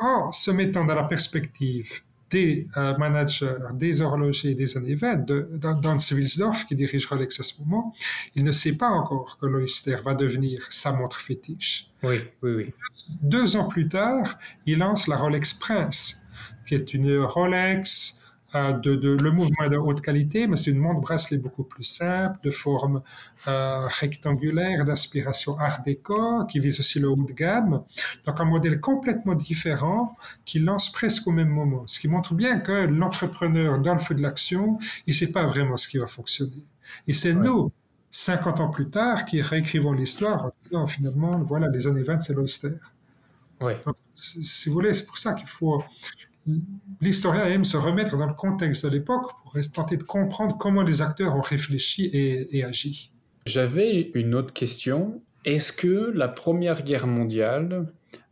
en 0.00 0.32
se 0.32 0.50
mettant 0.50 0.84
dans 0.84 0.94
la 0.94 1.04
perspective 1.04 2.02
des 2.30 2.66
euh, 2.76 2.96
managers, 2.98 3.56
des 3.74 4.02
horlogers 4.02 4.54
des 4.54 4.76
années 4.76 4.96
20, 4.96 5.26
dans 5.26 5.98
Wilsdorf, 5.98 6.66
qui 6.66 6.74
dirige 6.74 7.06
Rolex 7.06 7.38
à 7.38 7.42
ce 7.42 7.60
moment, 7.60 7.94
il 8.34 8.44
ne 8.44 8.52
sait 8.52 8.76
pas 8.76 8.88
encore 8.88 9.38
que 9.40 9.46
l'Oyster 9.46 9.96
va 10.04 10.14
devenir 10.14 10.66
sa 10.70 10.92
montre 10.92 11.20
fétiche. 11.20 11.88
Oui, 12.02 12.16
oui, 12.42 12.52
oui. 12.56 12.74
Deux 13.22 13.56
ans 13.56 13.68
plus 13.68 13.88
tard, 13.88 14.38
il 14.64 14.78
lance 14.78 15.06
la 15.06 15.16
Rolex 15.16 15.54
Prince, 15.54 16.26
qui 16.66 16.74
est 16.74 16.94
une 16.94 17.20
Rolex 17.20 18.22
de, 18.72 19.16
le 19.22 19.30
mouvement 19.30 19.68
de 19.68 19.76
haute 19.76 20.00
qualité, 20.00 20.46
mais 20.46 20.56
c'est 20.56 20.70
une 20.70 20.78
montre 20.78 21.00
bracelet 21.00 21.38
beaucoup 21.38 21.64
plus 21.64 21.84
simple, 21.84 22.38
de 22.42 22.50
forme 22.50 23.02
euh, 23.48 23.86
rectangulaire, 23.88 24.84
d'aspiration 24.84 25.58
art 25.58 25.82
déco, 25.82 26.44
qui 26.46 26.58
vise 26.60 26.80
aussi 26.80 26.98
le 27.00 27.08
haut 27.08 27.16
de 27.16 27.32
gamme. 27.32 27.82
Donc 28.26 28.40
un 28.40 28.44
modèle 28.44 28.80
complètement 28.80 29.34
différent 29.34 30.16
qui 30.44 30.58
lance 30.58 30.92
presque 30.92 31.26
au 31.26 31.32
même 31.32 31.48
moment, 31.48 31.84
ce 31.86 31.98
qui 31.98 32.08
montre 32.08 32.34
bien 32.34 32.60
que 32.60 32.72
l'entrepreneur 32.72 33.78
dans 33.78 33.94
le 33.94 34.00
feu 34.00 34.14
de 34.14 34.22
l'action, 34.22 34.78
il 35.06 35.10
ne 35.10 35.14
sait 35.14 35.32
pas 35.32 35.46
vraiment 35.46 35.76
ce 35.76 35.88
qui 35.88 35.98
va 35.98 36.06
fonctionner. 36.06 36.64
Et 37.08 37.12
c'est 37.12 37.34
nous, 37.34 37.72
50 38.10 38.60
ans 38.60 38.70
plus 38.70 38.88
tard, 38.88 39.24
qui 39.24 39.42
réécrivons 39.42 39.92
l'histoire 39.92 40.46
en 40.46 40.52
disant 40.62 40.86
finalement, 40.86 41.38
voilà, 41.40 41.68
les 41.68 41.86
années 41.86 42.02
20, 42.02 42.20
c'est. 42.20 42.34
Ouais. 43.60 43.82
si 44.14 44.68
vous 44.68 44.74
voulez, 44.74 44.92
c'est 44.92 45.06
pour 45.06 45.18
ça 45.18 45.32
qu'il 45.32 45.48
faut 45.48 45.82
l'historien 47.00 47.46
aime 47.46 47.64
se 47.64 47.76
remettre 47.76 48.16
dans 48.16 48.26
le 48.26 48.34
contexte 48.34 48.86
de 48.86 48.90
l'époque 48.90 49.30
pour 49.42 49.52
tenter 49.72 49.96
de 49.96 50.02
comprendre 50.02 50.56
comment 50.58 50.82
les 50.82 51.02
acteurs 51.02 51.34
ont 51.34 51.40
réfléchi 51.40 52.10
et, 52.12 52.64
agi. 52.64 53.12
J'avais 53.46 54.10
une 54.14 54.34
autre 54.34 54.52
question. 54.52 55.22
Est-ce 55.44 55.72
que 55.72 56.10
la 56.14 56.28
Première 56.28 56.82
Guerre 56.82 57.06
mondiale 57.06 57.86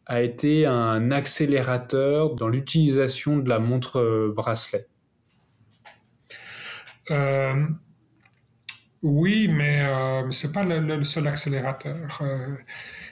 a 0.06 0.22
été 0.22 0.66
un 0.66 1.10
accélérateur 1.10 2.34
dans 2.34 2.48
l'utilisation 2.48 3.38
de 3.38 3.48
la 3.48 3.58
montre 3.58 4.00
euh, 4.00 4.32
bracelet? 4.34 4.86
Euh, 7.10 7.66
Oui, 9.04 9.48
mais 9.48 9.82
euh, 9.82 10.28
ce 10.32 10.46
n'est 10.46 10.52
pas 10.52 10.64
le, 10.64 11.04
seul 11.04 11.28
accélérateur 11.28 12.20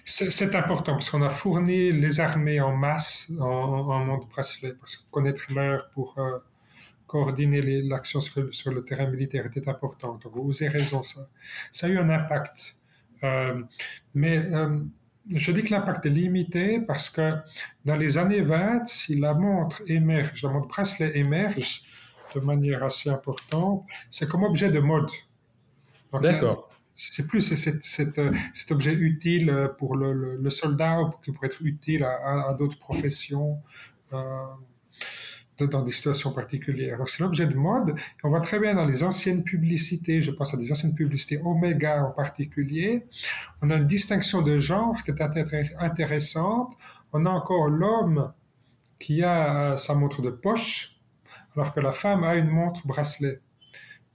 c'est 0.05 0.55
important 0.57 0.93
parce 0.95 1.11
qu'on 1.11 1.23
a 1.23 1.31
fourni 1.31 1.93
les 1.93 2.21
armées 2.21 2.61
en 2.61 2.75
masse 2.77 3.33
en, 3.39 3.45
en 3.45 4.05
monde 4.05 4.27
bracelet, 4.29 4.75
parce 4.75 4.97
que 4.97 5.11
connaître 5.11 5.47
l'heure 5.55 5.89
pour 5.91 6.19
euh, 6.19 6.39
coordonner 7.07 7.61
l'action 7.83 8.21
sur, 8.21 8.73
le 8.73 8.85
terrain 8.85 9.07
militaire 9.07 9.47
était 9.47 9.69
important. 9.69 10.19
Donc 10.23 10.33
vous 10.35 10.63
avez 10.63 10.73
raison, 10.73 11.03
ça, 11.03 11.21
ça 11.71 11.87
a 11.87 11.91
eu 11.91 11.99
un 11.99 12.11
impact. 12.11 12.77
Euh, 13.23 13.63
mais 14.15 14.39
euh, 14.53 14.81
je 15.31 15.53
dis 15.53 15.63
que 15.63 15.71
l'impact 15.71 16.05
est 16.07 16.11
limité 16.11 16.81
parce 16.81 17.09
que 17.09 17.35
dans 17.85 17.97
les 17.97 18.19
années 18.19 18.43
20, 18.43 18.87
si 18.87 19.15
la 19.15 19.35
montre 19.35 19.83
émerge, 19.87 20.43
la 20.43 20.51
montre 20.51 20.69
bracelet 20.69 21.17
émerge 21.17 21.83
de 22.35 22.41
manière 22.41 22.83
assez 22.83 23.09
importante, 23.11 23.87
c'est 24.11 24.29
comme 24.29 24.43
objet 24.43 24.71
de 24.71 24.81
mode. 24.81 25.11
D'accord 26.21 26.69
c'est 26.95 27.27
plus 27.27 27.41
cet, 27.41 28.19
euh, 28.19 28.33
cet, 28.55 28.73
objet 28.73 28.93
utile 28.93 29.51
euh, 29.51 29.69
pour 29.69 29.97
le, 29.97 30.51
soldat 30.51 31.01
ou 31.01 31.11
qui 31.23 31.33
pourrait 31.33 31.49
être 31.49 31.63
utile 31.63 32.05
à, 32.05 32.55
d'autres 32.59 32.79
professions 32.79 33.63
euh, 34.13 34.45
dans 35.61 35.83
des 35.83 35.93
situations 35.93 36.33
particulières. 36.33 36.99
Donc 36.99 37.09
c'est 37.09 37.23
l'objet 37.23 37.47
de 37.47 37.55
mode. 37.55 37.95
On 38.25 38.29
voit 38.29 38.41
très 38.41 38.59
bien 38.59 38.75
dans 38.75 38.85
les 38.85 39.03
anciennes 39.03 39.45
publicités, 39.45 40.21
je 40.21 40.31
pense 40.33 40.53
à 40.55 40.57
des 40.57 40.71
anciennes 40.71 40.95
publicités 40.95 41.41
Omega 41.45 42.05
en 42.05 42.11
particulier, 42.11 43.07
on 43.63 43.71
a 43.71 43.77
une 43.77 43.87
distinction 43.87 44.43
de 44.43 44.59
genre 44.59 45.03
qui 45.05 45.13
est 45.13 45.23
intéressante. 45.79 46.77
On 47.13 47.27
a 47.27 47.31
encore 47.31 47.69
l'homme 47.69 48.33
qui 48.99 49.23
a 49.23 49.77
sa 49.77 49.95
montre 49.95 50.23
de 50.23 50.31
poche, 50.31 50.97
alors 51.55 51.73
que 51.73 51.81
la 51.81 51.93
femme 51.93 52.25
a 52.25 52.35
une 52.35 52.49
montre 52.49 52.87
bracelet. 52.87 53.41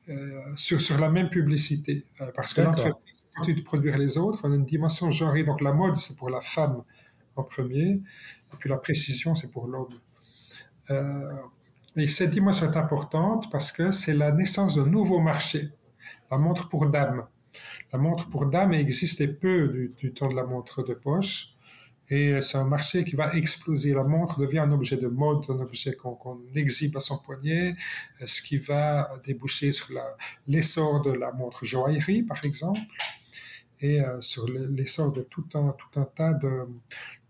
Euh, 0.10 0.42
sur, 0.56 0.80
sur, 0.80 1.00
la 1.00 1.10
même 1.10 1.30
publicité. 1.30 2.06
Euh, 2.22 2.32
parce 2.34 2.54
que 2.54 2.62
l'entreprise 2.62 3.26
continue 3.36 3.58
de 3.58 3.64
produire 3.66 3.98
les 3.98 4.18
autres. 4.18 4.40
On 4.44 4.52
a 4.54 4.56
une 4.56 4.66
dimension 4.66 5.12
genrée. 5.12 5.44
Donc 5.44 5.62
la 5.62 5.74
mode, 5.74 5.98
c'est 5.98 6.16
pour 6.16 6.30
la 6.30 6.40
femme 6.40 6.84
en 7.36 7.44
premier. 7.44 7.90
Et 7.90 8.58
puis 8.58 8.70
la 8.70 8.78
précision, 8.78 9.36
c'est 9.36 9.52
pour 9.52 9.68
l'homme. 9.68 9.90
Euh, 10.92 11.34
et 11.98 12.08
cette 12.08 12.32
dimension 12.32 12.72
est 12.72 12.78
importante 12.78 13.52
parce 13.52 13.72
que 13.72 13.92
c'est 13.92 14.14
la 14.14 14.32
naissance 14.32 14.76
d'un 14.76 14.86
nouveau 14.86 15.20
marché. 15.20 15.72
La 16.32 16.38
montre 16.38 16.70
pour 16.70 16.88
dame. 16.88 17.28
La 17.92 18.00
montre 18.00 18.30
pour 18.30 18.46
dame 18.46 18.74
existait 18.74 19.34
peu 19.34 19.68
du, 19.68 19.94
du 19.98 20.14
temps 20.14 20.30
de 20.30 20.36
la 20.36 20.44
montre 20.44 20.84
de 20.84 20.94
poche. 20.94 21.57
Et 22.10 22.42
c'est 22.42 22.58
un 22.58 22.64
marché 22.64 23.04
qui 23.04 23.16
va 23.16 23.34
exploser. 23.36 23.94
La 23.94 24.04
montre 24.04 24.40
devient 24.40 24.60
un 24.60 24.72
objet 24.72 24.96
de 24.96 25.08
mode, 25.08 25.44
un 25.50 25.60
objet 25.60 25.94
qu'on 25.94 26.40
exhibe 26.56 26.96
à 26.96 27.02
son 27.02 27.18
poignet, 27.18 27.76
euh, 28.22 28.28
ce 28.28 28.42
qui 28.42 28.58
va 28.58 29.10
déboucher 29.26 29.74
sur 29.74 29.88
l'essor 30.48 31.02
de 31.02 31.12
la 31.12 31.34
montre 31.34 31.66
joaillerie, 31.66 32.24
par 32.24 32.44
exemple, 32.46 32.80
et 33.82 34.02
euh, 34.02 34.22
sur 34.22 34.48
l'essor 34.48 35.12
de 35.12 35.22
tout 35.22 35.46
un, 35.54 35.76
tout 35.78 36.00
un 36.00 36.06
tas 36.06 36.34
de, 36.34 36.68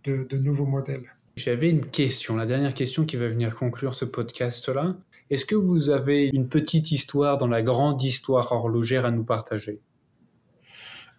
de, 0.06 0.38
nouveaux 0.38 0.68
modèles. 0.68 1.12
J'avais 1.36 1.70
une 1.70 1.86
question, 1.86 2.36
la 2.36 2.46
dernière 2.46 2.74
question 2.74 3.04
qui 3.06 3.18
va 3.18 3.28
venir 3.28 3.56
conclure 3.56 3.96
ce 3.96 4.06
podcast-là. 4.06 4.96
Est-ce 5.30 5.46
que 5.46 5.56
vous 5.56 5.90
avez 5.90 6.28
une 6.28 6.48
petite 6.48 6.92
histoire 6.92 7.38
dans 7.38 7.48
la 7.48 7.62
grande 7.62 8.02
histoire 8.02 8.52
horlogère 8.52 9.06
à 9.06 9.12
nous 9.12 9.26
partager? 9.26 9.82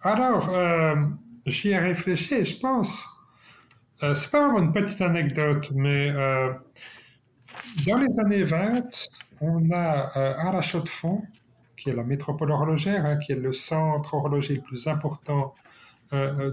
Alors, 0.01 0.49
euh, 0.49 0.95
j'y 1.45 1.69
ai 1.69 1.77
réfléchi 1.77 2.43
je 2.43 2.57
pense 2.57 3.18
euh, 4.03 4.15
c'est 4.15 4.31
pas 4.31 4.45
vraiment 4.47 4.59
une 4.59 4.73
petite 4.73 5.01
anecdote, 5.01 5.71
mais 5.73 6.09
euh, 6.11 6.53
dans 7.85 7.97
les 7.97 8.19
années 8.19 8.43
20, 8.43 9.09
on 9.41 9.71
a 9.71 10.17
euh, 10.17 10.33
Ara 10.37 10.61
Chaux-de-Fonds, 10.61 11.23
qui 11.75 11.89
est 11.89 11.95
la 11.95 12.03
métropole 12.03 12.51
horlogère, 12.51 13.05
hein, 13.05 13.17
qui 13.17 13.33
est 13.33 13.35
le 13.35 13.51
centre 13.51 14.13
horloger 14.13 14.55
le 14.55 14.61
plus 14.61 14.87
important 14.87 15.53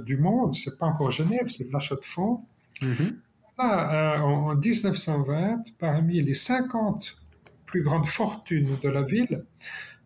du 0.04 0.18
monde. 0.18 0.54
C'est 0.54 0.78
pas 0.78 0.84
encore 0.84 1.10
Genève, 1.10 1.48
c'est 1.48 1.72
La 1.72 1.78
Chaux-de-Fonds. 1.78 2.42
Mm-hmm. 2.82 3.14
en 3.58 4.54
1920, 4.54 5.62
parmi 5.78 6.20
les 6.20 6.34
50 6.34 7.16
plus 7.64 7.82
grandes 7.82 8.06
fortunes 8.06 8.76
de 8.82 8.88
la 8.90 9.00
ville, 9.00 9.46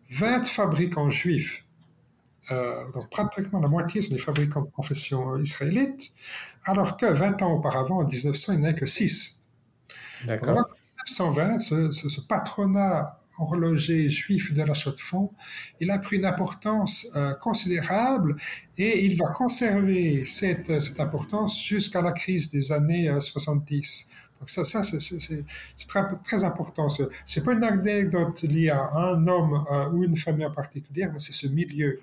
20 0.09 0.47
fabricants 0.47 1.09
juifs, 1.09 1.65
euh, 2.51 2.91
donc 2.93 3.09
pratiquement 3.09 3.59
la 3.59 3.67
moitié 3.67 4.01
sont 4.01 4.13
des 4.13 4.19
fabricants 4.19 4.61
de 4.61 4.69
confession 4.69 5.37
israélite, 5.37 6.11
alors 6.65 6.97
que 6.97 7.05
20 7.05 7.41
ans 7.41 7.53
auparavant, 7.53 7.99
en 7.99 8.05
1900, 8.05 8.53
il 8.53 8.59
n'y 8.59 8.65
en 8.65 8.69
avait 8.69 8.79
que 8.79 8.85
6. 8.85 9.45
D'accord. 10.25 10.57
En 10.57 11.23
1920, 11.23 11.59
ce, 11.59 12.21
patronat 12.21 13.17
horloger 13.39 14.09
juif 14.09 14.53
de 14.53 14.61
la 14.61 14.75
Chaux-de-Fonds, 14.75 15.31
il 15.79 15.89
a 15.89 15.97
pris 15.97 16.17
une 16.17 16.25
importance 16.25 17.11
euh, 17.15 17.33
considérable 17.33 18.35
et 18.77 19.03
il 19.03 19.17
va 19.17 19.29
conserver 19.29 20.25
cette, 20.25 20.79
cette 20.79 20.99
importance 20.99 21.63
jusqu'à 21.63 22.01
la 22.01 22.11
crise 22.11 22.51
des 22.51 22.71
années 22.71 23.11
70. 23.19 24.11
Donc 24.41 24.49
ça, 24.49 24.65
ça 24.65 24.81
c'est 24.83 25.87
très, 26.23 26.43
important. 26.43 26.89
Ce 26.89 27.03
n'est 27.03 27.45
pas 27.45 27.53
une 27.53 27.63
anecdote 27.63 28.41
liée 28.41 28.71
à 28.71 28.89
un 28.91 29.27
homme 29.27 29.63
euh, 29.71 29.89
ou 29.91 30.03
une 30.03 30.17
famille 30.17 30.47
en 30.47 30.51
particulier, 30.51 31.07
mais 31.13 31.19
c'est 31.19 31.31
ce 31.31 31.45
milieu, 31.45 31.99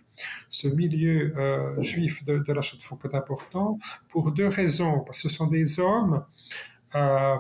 ce 0.49 0.69
milieu 0.69 1.37
euh, 1.37 1.83
juif 1.83 2.25
de, 2.25 2.53
la 2.53 2.61
Chaux-de-Fonds 2.61 2.95
qui 2.95 3.09
est 3.09 3.17
important 3.17 3.81
pour 4.09 4.31
deux 4.31 4.47
raisons. 4.47 5.01
Parce 5.01 5.21
que 5.21 5.29
ce 5.29 5.35
sont 5.35 5.49
des 5.49 5.81
hommes 5.81 6.25
euh, 6.95 7.39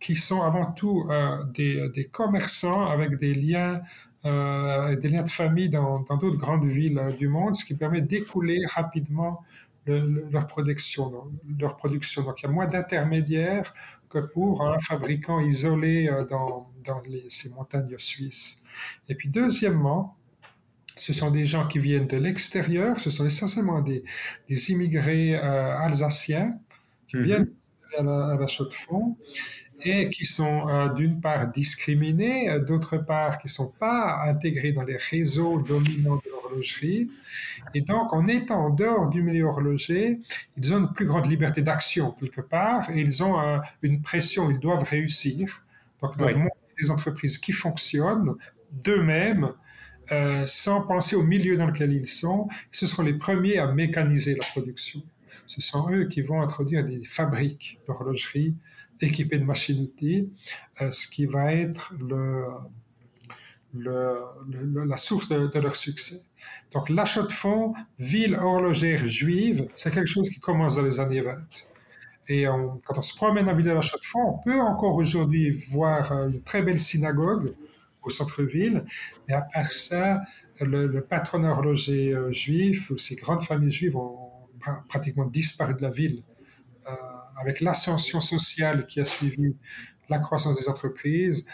qui 0.00 0.16
sont 0.16 0.42
avant 0.42 0.72
tout 0.72 1.08
des, 1.54 1.88
des, 1.90 2.06
commerçants 2.06 2.88
avec 2.88 3.18
des 3.18 3.34
liens 3.34 3.80
des 4.24 5.08
liens 5.08 5.22
de 5.22 5.30
famille 5.30 5.70
dans 5.70 6.00
d'autres 6.00 6.36
grandes 6.36 6.66
villes 6.66 7.14
du 7.16 7.28
monde, 7.28 7.54
ce 7.54 7.64
qui 7.64 7.74
permet 7.74 8.02
d'écouler 8.02 8.58
rapidement 8.74 9.44
leur, 9.86 10.46
production, 10.46 11.30
leur 11.58 11.76
production. 11.76 12.22
Donc 12.22 12.40
il 12.42 12.46
y 12.46 12.48
a 12.48 12.52
moins 12.52 12.66
d'intermédiaires 12.66 13.74
que 14.08 14.18
pour 14.18 14.62
un 14.62 14.78
fabricant 14.80 15.40
isolé 15.40 16.08
euh, 16.08 16.24
dans, 16.24 16.70
dans 16.84 17.02
ces 17.28 17.50
montagnes 17.50 17.96
suisses. 17.96 18.62
Et 19.08 19.14
puis 19.14 19.28
deuxièmement, 19.28 20.16
ce 20.96 21.12
sont 21.12 21.30
des 21.30 21.46
gens 21.46 21.66
qui 21.66 21.78
viennent 21.78 22.08
de 22.08 22.16
l'extérieur, 22.16 23.00
ce 23.00 23.10
sont 23.10 23.24
essentiellement 23.24 23.80
des, 23.80 24.04
des 24.48 24.70
immigrés 24.70 25.34
euh, 25.36 25.78
alsaciens 25.78 26.58
qui 27.08 27.16
mhm. 27.16 27.22
viennent 27.22 27.48
à 27.98 28.02
la, 28.02 28.26
à 28.32 28.36
la 28.36 28.46
Chaux-de-Fonds 28.46 29.16
et 29.84 30.10
qui 30.10 30.24
sont 30.24 30.68
euh, 30.68 30.88
d'une 30.92 31.20
part 31.20 31.48
discriminés, 31.48 32.58
d'autre 32.66 32.96
part 32.98 33.38
qui 33.38 33.46
ne 33.46 33.50
sont 33.50 33.72
pas 33.78 34.22
intégrés 34.24 34.72
dans 34.72 34.82
les 34.82 34.96
réseaux 34.96 35.60
dominants 35.60 36.16
de 36.16 36.30
l'horlogerie. 36.30 37.10
Et 37.74 37.80
donc, 37.80 38.12
en 38.12 38.26
étant 38.26 38.66
en 38.66 38.70
dehors 38.70 39.10
du 39.10 39.22
milieu 39.22 39.44
horloger, 39.44 40.18
ils 40.56 40.74
ont 40.74 40.78
une 40.78 40.92
plus 40.92 41.06
grande 41.06 41.26
liberté 41.26 41.62
d'action 41.62 42.12
quelque 42.12 42.40
part 42.40 42.90
et 42.90 43.00
ils 43.00 43.22
ont 43.22 43.40
euh, 43.40 43.58
une 43.82 44.02
pression, 44.02 44.50
ils 44.50 44.58
doivent 44.58 44.84
réussir. 44.84 45.64
Donc, 46.02 46.12
ils 46.14 46.18
doivent 46.18 46.36
monter 46.36 46.56
des 46.80 46.90
entreprises 46.90 47.38
qui 47.38 47.52
fonctionnent 47.52 48.34
d'eux-mêmes. 48.72 49.52
Euh, 50.12 50.44
sans 50.44 50.88
penser 50.88 51.14
au 51.14 51.22
milieu 51.22 51.56
dans 51.56 51.66
lequel 51.66 51.92
ils 51.92 52.08
sont, 52.08 52.48
ce 52.72 52.84
seront 52.84 53.04
les 53.04 53.14
premiers 53.14 53.58
à 53.58 53.70
mécaniser 53.70 54.34
la 54.34 54.44
production. 54.44 55.00
Ce 55.46 55.60
sont 55.60 55.88
eux 55.92 56.06
qui 56.06 56.20
vont 56.20 56.42
introduire 56.42 56.84
des 56.84 57.04
fabriques 57.04 57.78
d'horlogerie 57.86 58.56
équipés 59.00 59.38
de 59.38 59.44
machines-outils, 59.44 60.30
euh, 60.80 60.90
ce 60.90 61.08
qui 61.08 61.26
va 61.26 61.52
être 61.52 61.92
le, 61.98 62.44
le, 63.74 64.84
la 64.84 64.96
source 64.96 65.28
de, 65.28 65.58
leur 65.58 65.76
succès. 65.76 66.22
Donc 66.72 66.88
l'achat 66.88 67.22
de 67.22 67.32
fonds, 67.32 67.74
ville 67.98 68.34
horlogère 68.34 69.06
juive, 69.06 69.68
c'est 69.74 69.92
quelque 69.92 70.08
chose 70.08 70.28
qui 70.28 70.40
commence 70.40 70.76
dans 70.76 70.82
les 70.82 71.00
années 71.00 71.20
20. 71.20 71.38
Et 72.28 72.44
quand 72.44 72.96
on 72.96 73.02
se 73.02 73.16
promène 73.16 73.48
en 73.48 73.54
ville 73.56 73.66
de 73.66 73.72
l'achat 73.72 73.96
de 73.96 74.04
fonds, 74.04 74.34
on 74.34 74.38
peut 74.38 74.60
encore 74.60 74.94
aujourd'hui 74.94 75.50
voir 75.70 76.12
euh, 76.12 76.28
une 76.28 76.42
très 76.42 76.62
belle 76.62 76.78
synagogue 76.78 77.54
au 78.02 78.10
centre-ville, 78.10 78.84
mais 79.26 79.34
à 79.34 79.42
part 79.42 79.72
ça, 79.72 80.22
le, 80.60 81.00
patron 81.00 81.44
horloger 81.44 82.14
euh, 82.14 82.32
juif 82.32 82.90
ou 82.90 82.98
ces 82.98 83.16
grandes 83.16 83.42
familles 83.42 83.70
juives 83.70 83.96
ont 83.96 84.30
pratiquement 84.88 85.26
disparu 85.26 85.74
de 85.74 85.82
la 85.82 85.90
ville 85.90 86.22
avec 87.40 87.60
l'ascension 87.60 88.20
sociale 88.20 88.86
qui 88.86 89.00
a 89.00 89.04
suivi 89.04 89.56
la 90.08 90.18
croissance 90.18 90.58
des 90.58 90.68
entreprises, 90.68 91.46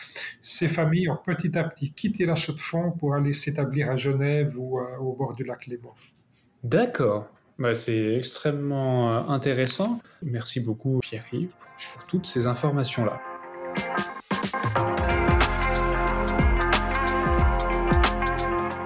ces 0.43 0.69
familles 0.69 1.11
ont 1.11 1.19
petit 1.23 1.57
à 1.59 1.65
petit 1.65 1.93
quitté 1.93 2.25
la 2.25 2.35
chaux 2.35 2.55
de 2.55 2.61
fonds 2.61 2.91
pour 2.91 3.15
aller 3.15 3.35
s'établir 3.35 3.91
à 3.91 3.97
Genève 3.97 4.55
ou 4.59 4.81
euh, 4.81 4.97
au 4.99 5.13
bord 5.13 5.35
du 5.35 5.45
lac 5.45 5.67
Léman. 5.67 5.95
D'accord. 6.65 7.29
Bah, 7.59 7.75
c'est 7.75 8.15
extrêmement 8.15 9.13
euh, 9.13 9.21
intéressant. 9.29 10.01
Merci 10.23 10.61
beaucoup 10.61 11.01
Pierre-Yves 11.03 11.55
pour 11.95 12.07
toutes 12.07 12.27
ces 12.27 12.47
informations-là. 12.47 13.21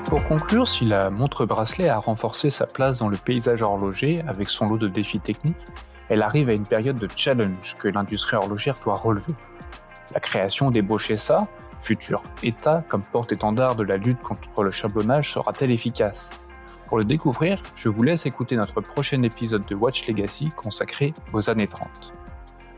Pour 0.06 0.24
conclure, 0.24 0.66
si 0.66 0.84
la 0.84 1.08
montre 1.08 1.46
bracelet 1.46 1.88
a 1.88 1.98
renforcé 1.98 2.50
sa 2.50 2.66
place 2.66 2.98
dans 2.98 3.08
le 3.08 3.16
paysage 3.16 3.62
horloger 3.62 4.22
avec 4.26 4.48
son 4.48 4.68
lot 4.68 4.78
de 4.78 4.88
défis 4.88 5.20
techniques, 5.20 5.64
elle 6.10 6.22
arrive 6.22 6.48
à 6.48 6.52
une 6.52 6.66
période 6.66 6.98
de 6.98 7.08
challenge 7.14 7.76
que 7.78 7.86
l'industrie 7.86 8.36
horlogère 8.36 8.76
doit 8.82 8.96
relever. 8.96 9.32
La 10.12 10.18
création 10.18 10.72
des 10.72 10.82
Bochessa, 10.82 11.46
futur 11.78 12.24
État 12.42 12.82
comme 12.88 13.02
porte-étendard 13.02 13.76
de 13.76 13.84
la 13.84 13.96
lutte 13.96 14.20
contre 14.20 14.64
le 14.64 14.72
chablonnage, 14.72 15.32
sera-t-elle 15.32 15.70
efficace? 15.70 16.30
Pour 16.88 16.98
le 16.98 17.04
découvrir, 17.04 17.62
je 17.76 17.88
vous 17.88 18.02
laisse 18.02 18.26
écouter 18.26 18.56
notre 18.56 18.80
prochain 18.80 19.22
épisode 19.22 19.64
de 19.66 19.76
Watch 19.76 20.08
Legacy 20.08 20.50
consacré 20.56 21.14
aux 21.32 21.48
années 21.48 21.68
30. 21.68 22.12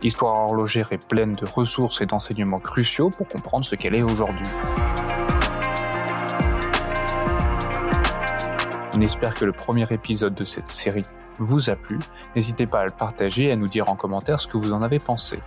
L'histoire 0.03 0.35
horlogère 0.35 0.93
est 0.93 1.03
pleine 1.03 1.33
de 1.33 1.47
ressources 1.47 2.03
et 2.03 2.07
d'enseignements 2.07 2.61
cruciaux 2.61 3.09
pour 3.09 3.29
comprendre 3.29 3.65
ce 3.65 3.77
qu'elle 3.77 3.95
est 3.95 4.03
aujourd'hui. 4.03 4.47
On 8.95 9.01
espère 9.01 9.33
que 9.33 9.47
le 9.47 9.53
premier 9.53 9.91
épisode 9.91 10.35
de 10.35 10.45
cette 10.45 10.69
série 10.69 11.07
vous 11.43 11.71
a 11.71 11.77
plu, 11.77 11.99
n'hésitez 12.35 12.67
pas 12.67 12.81
à 12.81 12.85
le 12.85 12.91
partager 12.91 13.45
et 13.45 13.53
à 13.53 13.57
nous 13.57 13.69
dire 13.69 13.89
en 13.89 13.97
commentaire 13.97 14.41
ce 14.41 14.47
que 14.47 14.57
vous 14.57 14.73
en 14.73 14.83
avez 14.83 14.99
pensé. 14.99 15.41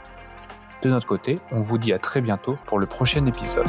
De 0.82 0.90
notre 0.90 1.08
côté, 1.08 1.40
on 1.52 1.62
vous 1.62 1.78
dit 1.78 1.94
à 1.94 2.00
très 2.00 2.22
bientôt 2.22 2.58
pour 2.66 2.80
le 2.80 2.86
prochain 2.86 3.26
épisode. 3.26 3.68